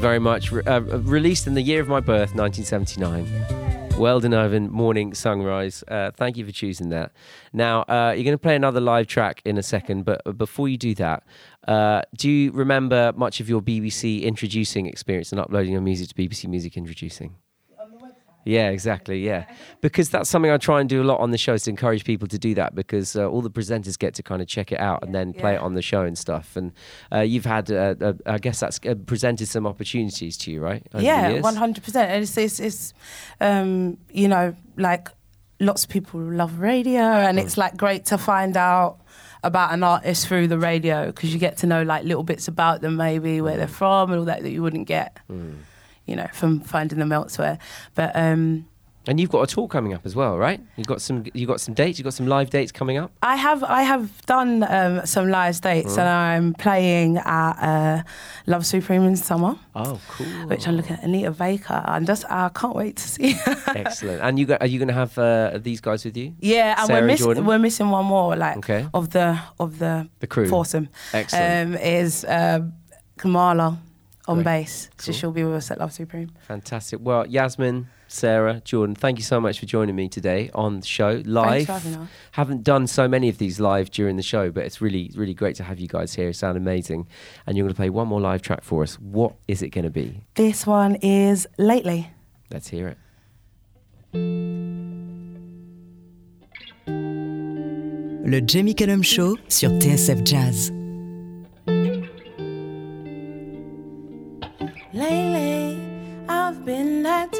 Very 0.00 0.18
much. 0.18 0.50
Re- 0.50 0.62
uh, 0.64 0.80
released 0.80 1.46
in 1.46 1.52
the 1.52 1.60
year 1.60 1.78
of 1.78 1.88
my 1.88 2.00
birth, 2.00 2.34
1979. 2.34 3.98
Weldon 3.98 4.32
Irvine, 4.32 4.70
Morning 4.70 5.12
Sunrise. 5.12 5.84
Uh, 5.86 6.10
thank 6.12 6.38
you 6.38 6.46
for 6.46 6.52
choosing 6.52 6.88
that. 6.88 7.12
Now, 7.52 7.82
uh, 7.82 8.14
you're 8.16 8.24
going 8.24 8.32
to 8.32 8.38
play 8.38 8.56
another 8.56 8.80
live 8.80 9.08
track 9.08 9.42
in 9.44 9.58
a 9.58 9.62
second, 9.62 10.06
but 10.06 10.38
before 10.38 10.70
you 10.70 10.78
do 10.78 10.94
that, 10.94 11.24
uh, 11.68 12.00
do 12.16 12.30
you 12.30 12.50
remember 12.52 13.12
much 13.14 13.40
of 13.40 13.50
your 13.50 13.60
BBC 13.60 14.22
introducing 14.22 14.86
experience 14.86 15.32
and 15.32 15.40
uploading 15.40 15.72
your 15.72 15.82
music 15.82 16.08
to 16.08 16.14
BBC 16.14 16.48
Music 16.48 16.78
Introducing? 16.78 17.34
Yeah, 18.44 18.70
exactly. 18.70 19.24
Yeah, 19.24 19.44
because 19.80 20.08
that's 20.10 20.30
something 20.30 20.50
I 20.50 20.56
try 20.56 20.80
and 20.80 20.88
do 20.88 21.02
a 21.02 21.04
lot 21.04 21.20
on 21.20 21.30
the 21.30 21.38
show 21.38 21.54
is 21.54 21.64
to 21.64 21.70
encourage 21.70 22.04
people 22.04 22.26
to 22.28 22.38
do 22.38 22.54
that 22.54 22.74
because 22.74 23.14
uh, 23.14 23.28
all 23.28 23.42
the 23.42 23.50
presenters 23.50 23.98
get 23.98 24.14
to 24.14 24.22
kind 24.22 24.40
of 24.40 24.48
check 24.48 24.72
it 24.72 24.80
out 24.80 25.02
and 25.02 25.14
then 25.14 25.32
play 25.34 25.54
it 25.54 25.60
on 25.60 25.74
the 25.74 25.82
show 25.82 26.02
and 26.02 26.16
stuff. 26.16 26.56
And 26.56 26.72
uh, 27.12 27.20
you've 27.20 27.44
had, 27.44 27.70
uh, 27.70 27.94
uh, 28.00 28.12
I 28.26 28.38
guess, 28.38 28.60
that's 28.60 28.80
uh, 28.86 28.94
presented 29.06 29.46
some 29.46 29.66
opportunities 29.66 30.36
to 30.38 30.50
you, 30.50 30.60
right? 30.60 30.86
yeah, 31.04 31.28
one 31.42 31.56
hundred 31.56 31.84
percent. 31.84 32.10
And 32.10 32.22
it's, 32.22 32.36
it's, 32.36 32.60
it's 32.60 32.94
um, 33.40 33.98
you 34.10 34.28
know, 34.28 34.56
like 34.76 35.08
lots 35.60 35.84
of 35.84 35.90
people 35.90 36.20
love 36.20 36.58
radio, 36.60 37.02
and 37.02 37.38
it's 37.38 37.58
like 37.58 37.76
great 37.76 38.06
to 38.06 38.16
find 38.18 38.56
out 38.56 38.98
about 39.42 39.72
an 39.72 39.82
artist 39.82 40.26
through 40.26 40.46
the 40.48 40.58
radio 40.58 41.06
because 41.06 41.32
you 41.32 41.38
get 41.38 41.56
to 41.58 41.66
know 41.66 41.82
like 41.82 42.04
little 42.04 42.22
bits 42.22 42.48
about 42.48 42.80
them, 42.80 42.96
maybe 42.96 43.40
where 43.40 43.56
they're 43.56 43.68
from 43.68 44.10
and 44.10 44.18
all 44.18 44.24
that 44.26 44.42
that 44.42 44.50
you 44.50 44.62
wouldn't 44.62 44.86
get, 44.86 45.18
you 46.10 46.16
know, 46.16 46.28
from 46.32 46.60
finding 46.60 46.98
them 46.98 47.12
elsewhere. 47.12 47.56
But 47.94 48.10
um, 48.14 48.66
And 49.08 49.18
you've 49.18 49.30
got 49.30 49.42
a 49.42 49.46
tour 49.54 49.66
coming 49.68 49.94
up 49.94 50.04
as 50.04 50.14
well, 50.14 50.36
right? 50.36 50.60
You've 50.76 50.86
got 50.86 51.00
some. 51.00 51.24
you've 51.32 51.48
got 51.48 51.60
some 51.60 51.74
dates. 51.74 51.98
you've 51.98 52.04
got 52.04 52.12
some 52.20 52.26
live 52.26 52.50
dates 52.50 52.70
coming 52.72 52.98
up. 53.02 53.10
I 53.22 53.36
have 53.36 53.62
I 53.64 53.82
have 53.92 54.06
done 54.26 54.62
um, 54.76 55.06
some 55.06 55.26
live 55.30 55.58
dates, 55.60 55.96
and 55.96 56.08
I'm 56.08 56.52
playing 56.54 57.16
at 57.16 57.52
uh, 57.70 58.02
Love 58.46 58.64
Supreme 58.66 59.04
in 59.10 59.16
summer. 59.16 59.54
Oh, 59.74 59.98
cool. 60.14 60.26
Which 60.50 60.68
I'm 60.68 60.76
looking 60.76 60.96
at 60.96 61.02
Anita 61.04 61.30
Baker, 61.30 61.80
and 61.92 62.06
just 62.06 62.24
I 62.30 62.50
can't 62.60 62.76
wait 62.76 62.96
to 62.96 63.06
see. 63.14 63.34
Excellent. 63.86 64.20
And 64.22 64.38
you 64.38 64.44
got, 64.46 64.60
are 64.60 64.66
you 64.72 64.78
going 64.78 64.92
to 64.94 65.00
have 65.04 65.16
uh, 65.18 65.58
these 65.62 65.80
guys 65.80 66.04
with 66.04 66.16
you? 66.16 66.34
Yeah, 66.40 66.74
and 66.78 66.86
Sarah 66.86 67.00
we're 67.00 67.06
missing 67.06 67.44
we're 67.46 67.58
missing 67.68 67.88
one 67.90 68.04
more 68.04 68.36
like 68.36 68.58
Okay. 68.58 68.86
of 68.92 69.08
the 69.10 69.38
of 69.58 69.78
the 69.78 70.08
The 70.20 70.26
crew. 70.26 70.46
foursome. 70.48 70.88
Excellent. 71.14 71.74
Um, 71.76 71.80
is 71.80 72.24
uh, 72.24 72.60
Kamala 73.16 73.78
on 74.28 74.36
Great. 74.36 74.44
bass, 74.44 74.90
so 74.98 75.12
she'll 75.12 75.32
be 75.32 75.44
with 75.44 75.54
us 75.54 75.70
at 75.70 75.78
Love 75.78 75.92
Supreme. 75.92 76.30
Fantastic. 76.46 77.00
Well, 77.02 77.24
Yazmin, 77.24 77.86
Sarah, 78.06 78.60
Jordan, 78.64 78.94
thank 78.94 79.18
you 79.18 79.24
so 79.24 79.40
much 79.40 79.58
for 79.60 79.66
joining 79.66 79.94
me 79.96 80.08
today 80.08 80.50
on 80.54 80.80
the 80.80 80.86
show 80.86 81.22
live. 81.24 81.66
for 81.66 81.72
having 81.72 81.94
us. 81.96 82.08
Haven't 82.32 82.64
done 82.64 82.86
so 82.86 83.08
many 83.08 83.28
of 83.28 83.38
these 83.38 83.60
live 83.60 83.90
during 83.90 84.16
the 84.16 84.22
show, 84.22 84.50
but 84.50 84.64
it's 84.64 84.80
really, 84.80 85.10
really 85.14 85.34
great 85.34 85.56
to 85.56 85.64
have 85.64 85.78
you 85.78 85.88
guys 85.88 86.14
here. 86.14 86.26
You 86.26 86.32
sound 86.32 86.56
amazing. 86.56 87.06
And 87.46 87.56
you're 87.56 87.64
going 87.64 87.74
to 87.74 87.76
play 87.76 87.90
one 87.90 88.08
more 88.08 88.20
live 88.20 88.42
track 88.42 88.62
for 88.62 88.82
us. 88.82 88.96
What 88.96 89.34
is 89.48 89.62
it 89.62 89.70
going 89.70 89.84
to 89.84 89.90
be? 89.90 90.24
This 90.34 90.66
one 90.66 90.96
is 90.96 91.46
lately. 91.56 92.10
Let's 92.50 92.68
hear 92.68 92.88
it. 92.88 92.98
Le 98.26 98.40
Jamie 98.40 98.74
Cullum 98.74 99.02
Show 99.02 99.36
sur 99.48 99.70
TSF 99.78 100.24
Jazz. 100.24 100.79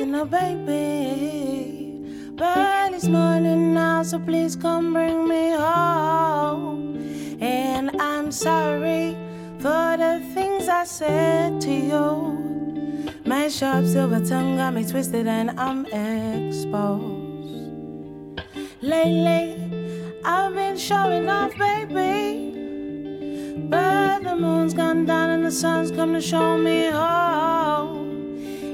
Been 0.00 0.14
acting 0.14 0.14
a 0.14 0.24
baby. 0.24 1.98
But 2.34 2.94
it's 2.94 3.06
morning 3.06 3.74
now, 3.74 4.02
so 4.02 4.18
please 4.18 4.56
come 4.56 4.92
bring 4.92 5.28
me 5.28 5.50
home. 5.50 7.38
And 7.40 7.90
I'm 8.00 8.32
sorry 8.32 9.16
for 9.58 9.96
the 9.96 10.20
things 10.34 10.68
I 10.68 10.84
said 10.84 11.60
to 11.62 11.70
you. 11.70 13.12
My 13.26 13.48
sharp 13.48 13.84
silver 13.84 14.24
tongue 14.24 14.56
got 14.56 14.74
me 14.74 14.86
twisted 14.86 15.26
and 15.26 15.50
I'm 15.58 15.84
exposed. 15.86 17.18
Lately, 18.82 20.20
I've 20.24 20.54
been 20.54 20.78
showing 20.78 21.28
off, 21.28 21.56
baby. 21.58 22.56
But 23.68 24.24
the 24.24 24.34
moon's 24.34 24.74
gone 24.74 25.04
down 25.04 25.30
and 25.30 25.44
the 25.44 25.52
sun's 25.52 25.90
come 25.90 26.14
to 26.14 26.20
show 26.20 26.56
me 26.56 26.90
home. 26.90 28.08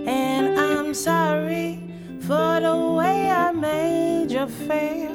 And 0.07 0.56
sorry 0.97 1.79
for 2.21 2.59
the 2.61 2.75
way 2.97 3.31
I 3.31 3.53
made 3.53 4.31
you 4.31 4.47
feel. 4.49 5.15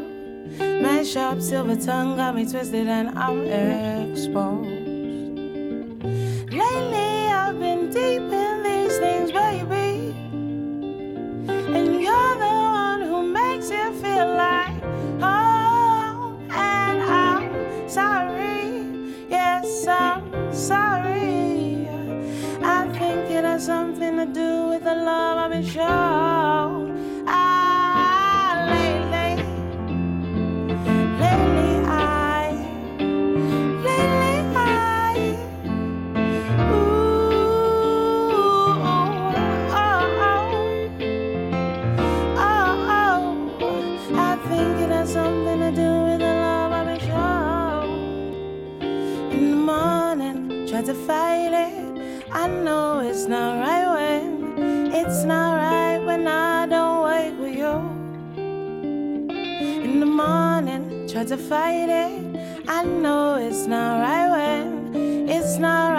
My 0.82 1.02
sharp 1.04 1.42
silver 1.42 1.76
tongue 1.76 2.18
got 2.18 2.36
me 2.36 2.46
twisted 2.50 2.88
and 2.88 3.18
I'm 3.18 3.48
exposed. 3.48 4.70
Lately, 6.54 7.12
I've 7.42 7.60
been 7.60 7.90
deep 7.90 8.22
in 8.22 8.64
these 8.64 8.98
things, 9.00 9.32
baby. 9.32 10.14
And 11.76 12.00
you're 12.00 12.36
the 12.46 12.56
one 12.84 13.02
who 13.02 13.24
makes 13.24 13.72
it 13.72 13.94
feel 13.96 14.36
like 14.36 14.80
home. 15.20 16.48
And 16.52 17.02
I'm 17.02 17.90
sorry, 17.90 18.86
yes, 19.30 19.88
I'm 19.88 20.54
sorry. 20.54 21.31
Something 23.62 24.18
to 24.18 24.26
do 24.26 24.70
with 24.70 24.84
the 24.84 24.96
love 24.96 25.38
I've 25.38 25.52
been 25.52 25.64
shown. 25.64 26.41
Morning, 61.22 61.38
to 61.38 61.44
fight 61.50 61.90
it. 61.90 62.68
I 62.68 62.84
know 62.84 63.36
it's 63.36 63.68
not 63.68 64.02
right 64.02 64.30
when 64.30 65.30
it's 65.30 65.58
not 65.58 65.91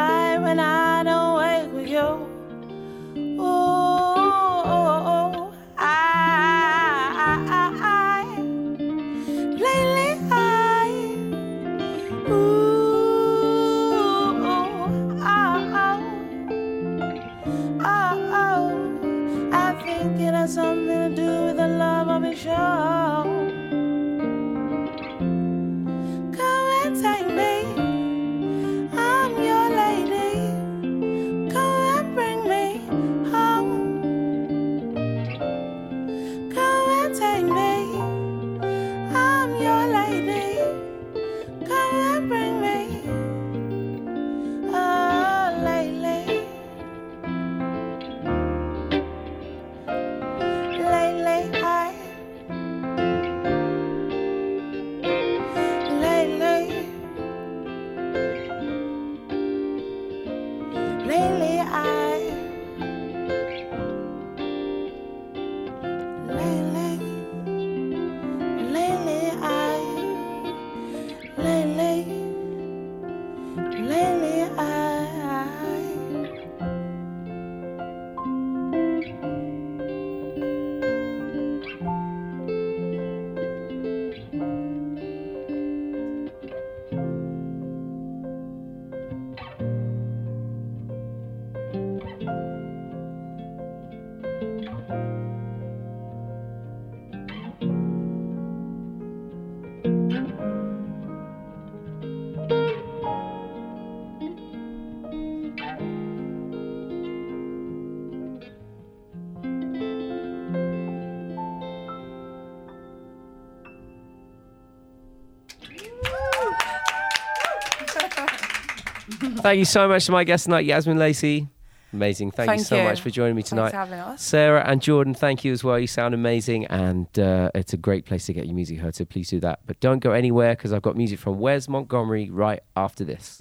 Thank 119.43 119.59
you 119.59 119.65
so 119.65 119.89
much 119.89 120.07
to 120.07 120.13
my 120.13 120.25
guest 120.25 120.45
tonight, 120.45 120.67
Yazmin 120.67 120.99
Lacey. 120.99 121.49
Amazing. 121.93 122.31
Thank, 122.31 122.59
you 122.59 122.65
so 122.65 122.77
you. 122.77 122.85
much 122.85 123.01
for 123.01 123.11
joining 123.11 123.35
me 123.35 123.43
Thanks 123.43 123.51
tonight. 123.51 123.71
for 123.71 123.77
having 123.77 123.99
us. 123.99 124.23
Sarah 124.23 124.63
and 124.67 124.81
Jordan, 124.81 125.15
thank 125.15 125.45
you 125.45 125.53
as 125.53 125.63
well. 125.63 125.79
You 125.79 125.87
sound 125.87 126.15
amazing, 126.15 126.67
and 126.67 127.07
uh, 127.19 127.51
it's 127.55 127.73
a 127.75 127.77
great 127.77 128.07
place 128.07 128.27
to 128.27 128.33
get 128.33 128.47
your 128.47 128.55
music 128.55 128.79
heard. 128.79 128.95
So 128.95 129.05
please 129.05 129.29
do 129.29 129.41
that. 129.41 129.61
But 129.67 129.79
don't 129.81 129.99
go 129.99 130.13
anywhere 130.13 130.55
because 130.55 130.73
I've 130.73 130.81
got 130.83 130.97
music 130.97 131.19
from 131.19 131.39
Wes 131.39 131.69
Montgomery 131.69 132.31
right 132.31 132.61
after 132.77 133.05
this. 133.05 133.39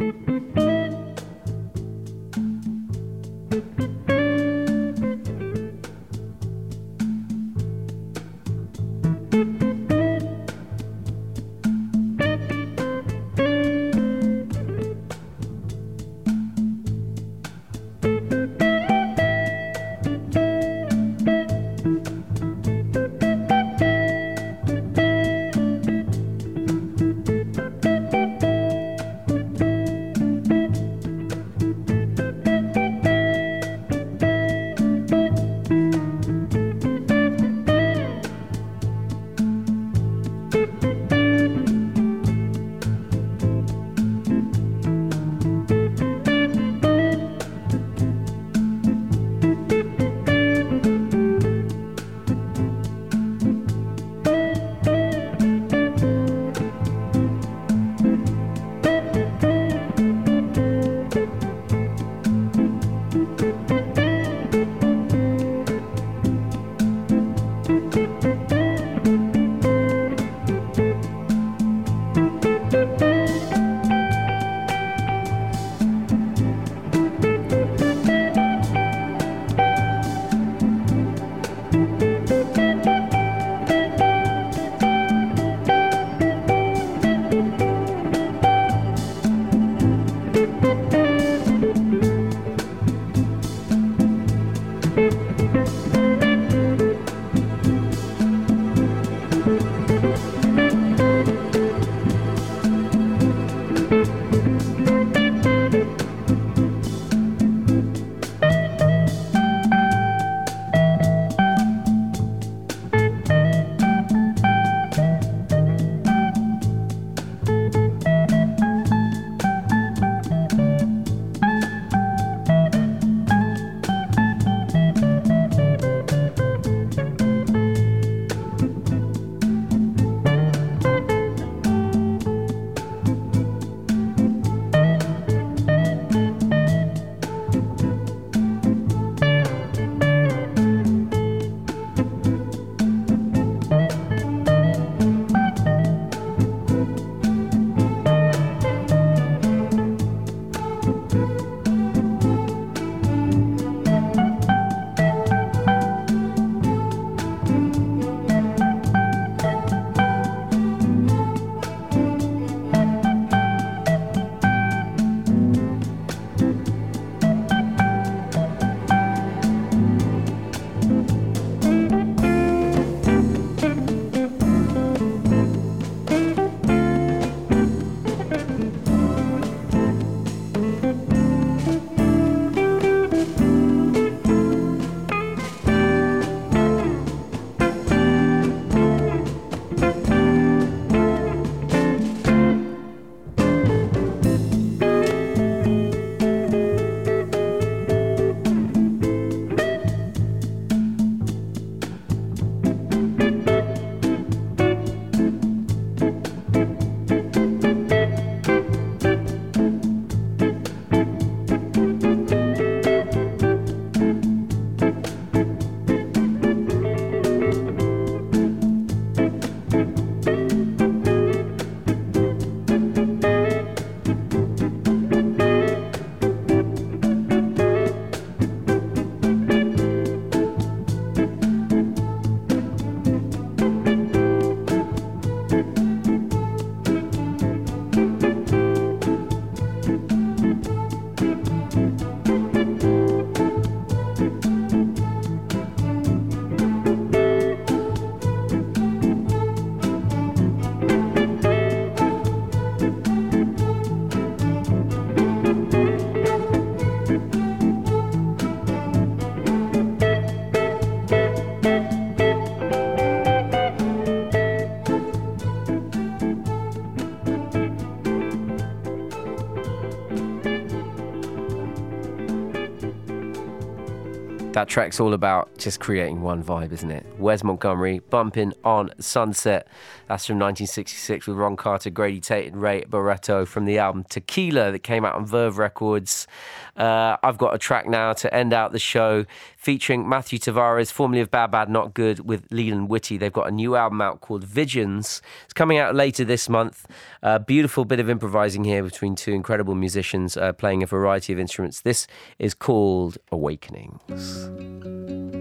That 274.62 274.68
track's 274.68 274.99
all 274.99 275.16
about 275.16 275.57
just 275.57 275.80
creating 275.80 276.22
one 276.22 276.43
vibe, 276.43 276.72
isn't 276.72 276.91
it? 276.91 277.03
Wes 277.22 277.43
Montgomery, 277.43 277.99
Bumping 278.09 278.53
on 278.63 278.91
Sunset. 278.99 279.67
That's 280.07 280.26
from 280.26 280.39
1966 280.39 281.28
with 281.28 281.38
Ron 281.38 281.55
Carter, 281.55 281.89
Grady 281.89 282.19
Tate, 282.19 282.51
and 282.51 282.61
Ray 282.61 282.84
Barretto 282.84 283.47
from 283.47 283.65
the 283.65 283.78
album 283.78 284.03
Tequila 284.09 284.72
that 284.72 284.80
came 284.80 285.05
out 285.05 285.15
on 285.15 285.26
Verve 285.26 285.57
Records. 285.57 286.28
Uh, 286.76 287.17
I've 287.24 287.38
got 287.38 287.53
a 287.53 287.57
track 287.57 287.88
now 287.88 288.13
to 288.13 288.34
end 288.34 288.53
out 288.53 288.72
the 288.72 288.80
show 288.80 289.26
featuring 289.57 290.09
Matthew 290.09 290.39
Tavares, 290.39 290.91
formerly 290.91 291.22
of 291.22 291.30
Bad 291.30 291.51
Bad 291.51 291.69
Not 291.69 291.93
Good, 291.93 292.28
with 292.28 292.47
Leland 292.51 292.89
Whitty. 292.89 293.17
They've 293.17 293.32
got 293.32 293.47
a 293.47 293.51
new 293.51 293.76
album 293.76 294.01
out 294.01 294.22
called 294.22 294.43
Visions. 294.43 295.22
It's 295.45 295.53
coming 295.53 295.78
out 295.78 295.95
later 295.95 296.26
this 296.26 296.49
month. 296.49 296.88
A 297.22 297.39
beautiful 297.39 297.86
bit 297.86 297.99
of 297.99 298.09
improvising 298.09 298.63
here 298.63 298.84
between 298.84 299.15
two 299.15 299.34
incredible 299.34 299.76
musicians 299.76 300.36
uh, 300.36 300.53
playing 300.53 300.82
a 300.82 300.88
variety 300.88 301.32
of 301.32 301.39
instruments. 301.39 301.82
This 301.82 302.07
is 302.39 302.53
called 302.53 303.17
Awakenings. 303.32 305.40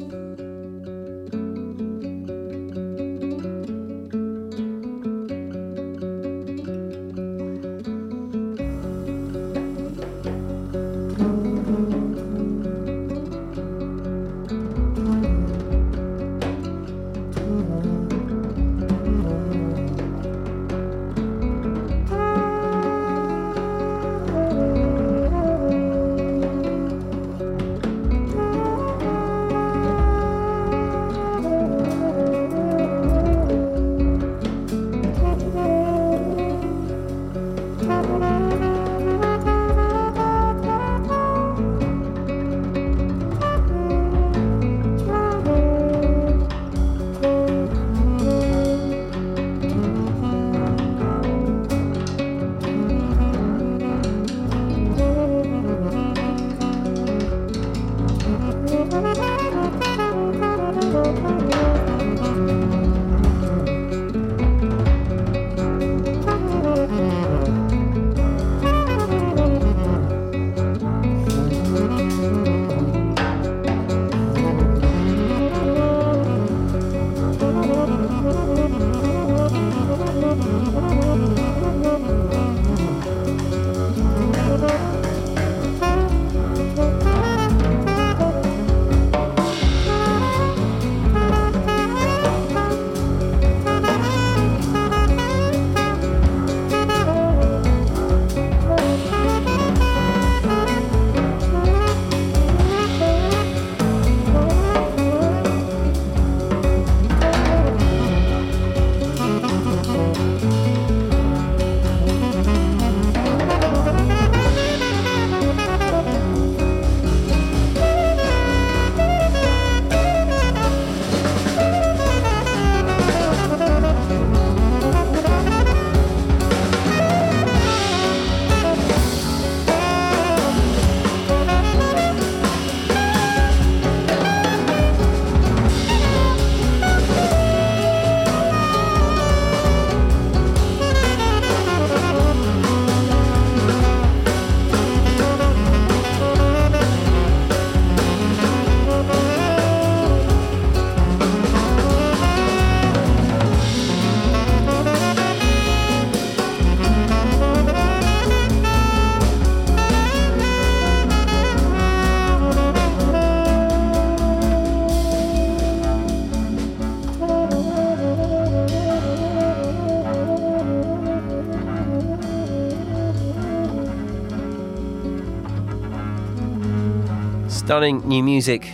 Stunning 177.71 178.05
new 178.05 178.21
music 178.21 178.65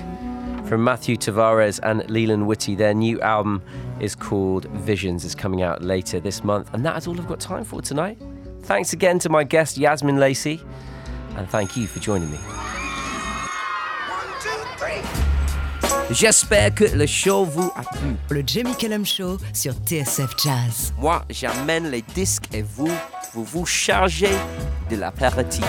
from 0.66 0.84
Matthew 0.84 1.18
Tavares 1.18 1.80
and 1.84 2.10
Leland 2.10 2.48
Whitty. 2.48 2.74
Their 2.74 2.96
new 2.96 3.22
album 3.22 3.62
is 4.00 4.16
called 4.16 4.66
Visions. 4.72 5.24
It's 5.24 5.36
coming 5.36 5.62
out 5.62 5.84
later 5.84 6.20
this 6.20 6.44
month. 6.44 6.74
And 6.74 6.84
that 6.84 6.98
is 6.98 7.06
all 7.06 7.16
I've 7.16 7.28
got 7.28 7.40
time 7.40 7.64
for 7.64 7.80
tonight. 7.80 8.18
Thanks 8.64 8.94
again 8.94 9.20
to 9.20 9.30
my 9.30 9.44
guest, 9.44 9.78
Yazmin 9.78 10.18
Lacey. 10.18 10.60
And 11.36 11.48
thank 11.48 11.78
you 11.78 11.86
for 11.86 12.00
joining 12.00 12.32
me. 12.32 12.40
J'espère 16.10 16.74
que 16.74 16.86
le 16.86 17.06
show 17.06 17.44
vous 17.44 17.72
a 17.76 17.84
plu. 17.84 18.18
Le 18.32 18.42
Jamie 18.42 18.76
Cullum 18.80 19.06
Show 19.06 19.38
sur 19.54 19.74
TSF 19.74 20.36
Jazz. 20.44 20.92
Moi, 20.98 21.22
j'amène 21.30 21.92
les 21.92 22.02
disques 22.02 22.52
et 22.52 22.64
vous, 22.64 22.90
vous 23.36 23.44
vous 23.44 23.68
chargez 23.68 24.34
de 24.90 24.96
l'apéritif. 24.96 25.64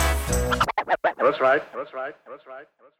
That's 1.19 1.43
right. 1.43 1.61
That's 1.75 1.93
right. 1.93 2.15
That's 2.27 2.47
right. 2.47 2.67
That's 2.81 2.87
right. 2.89 2.98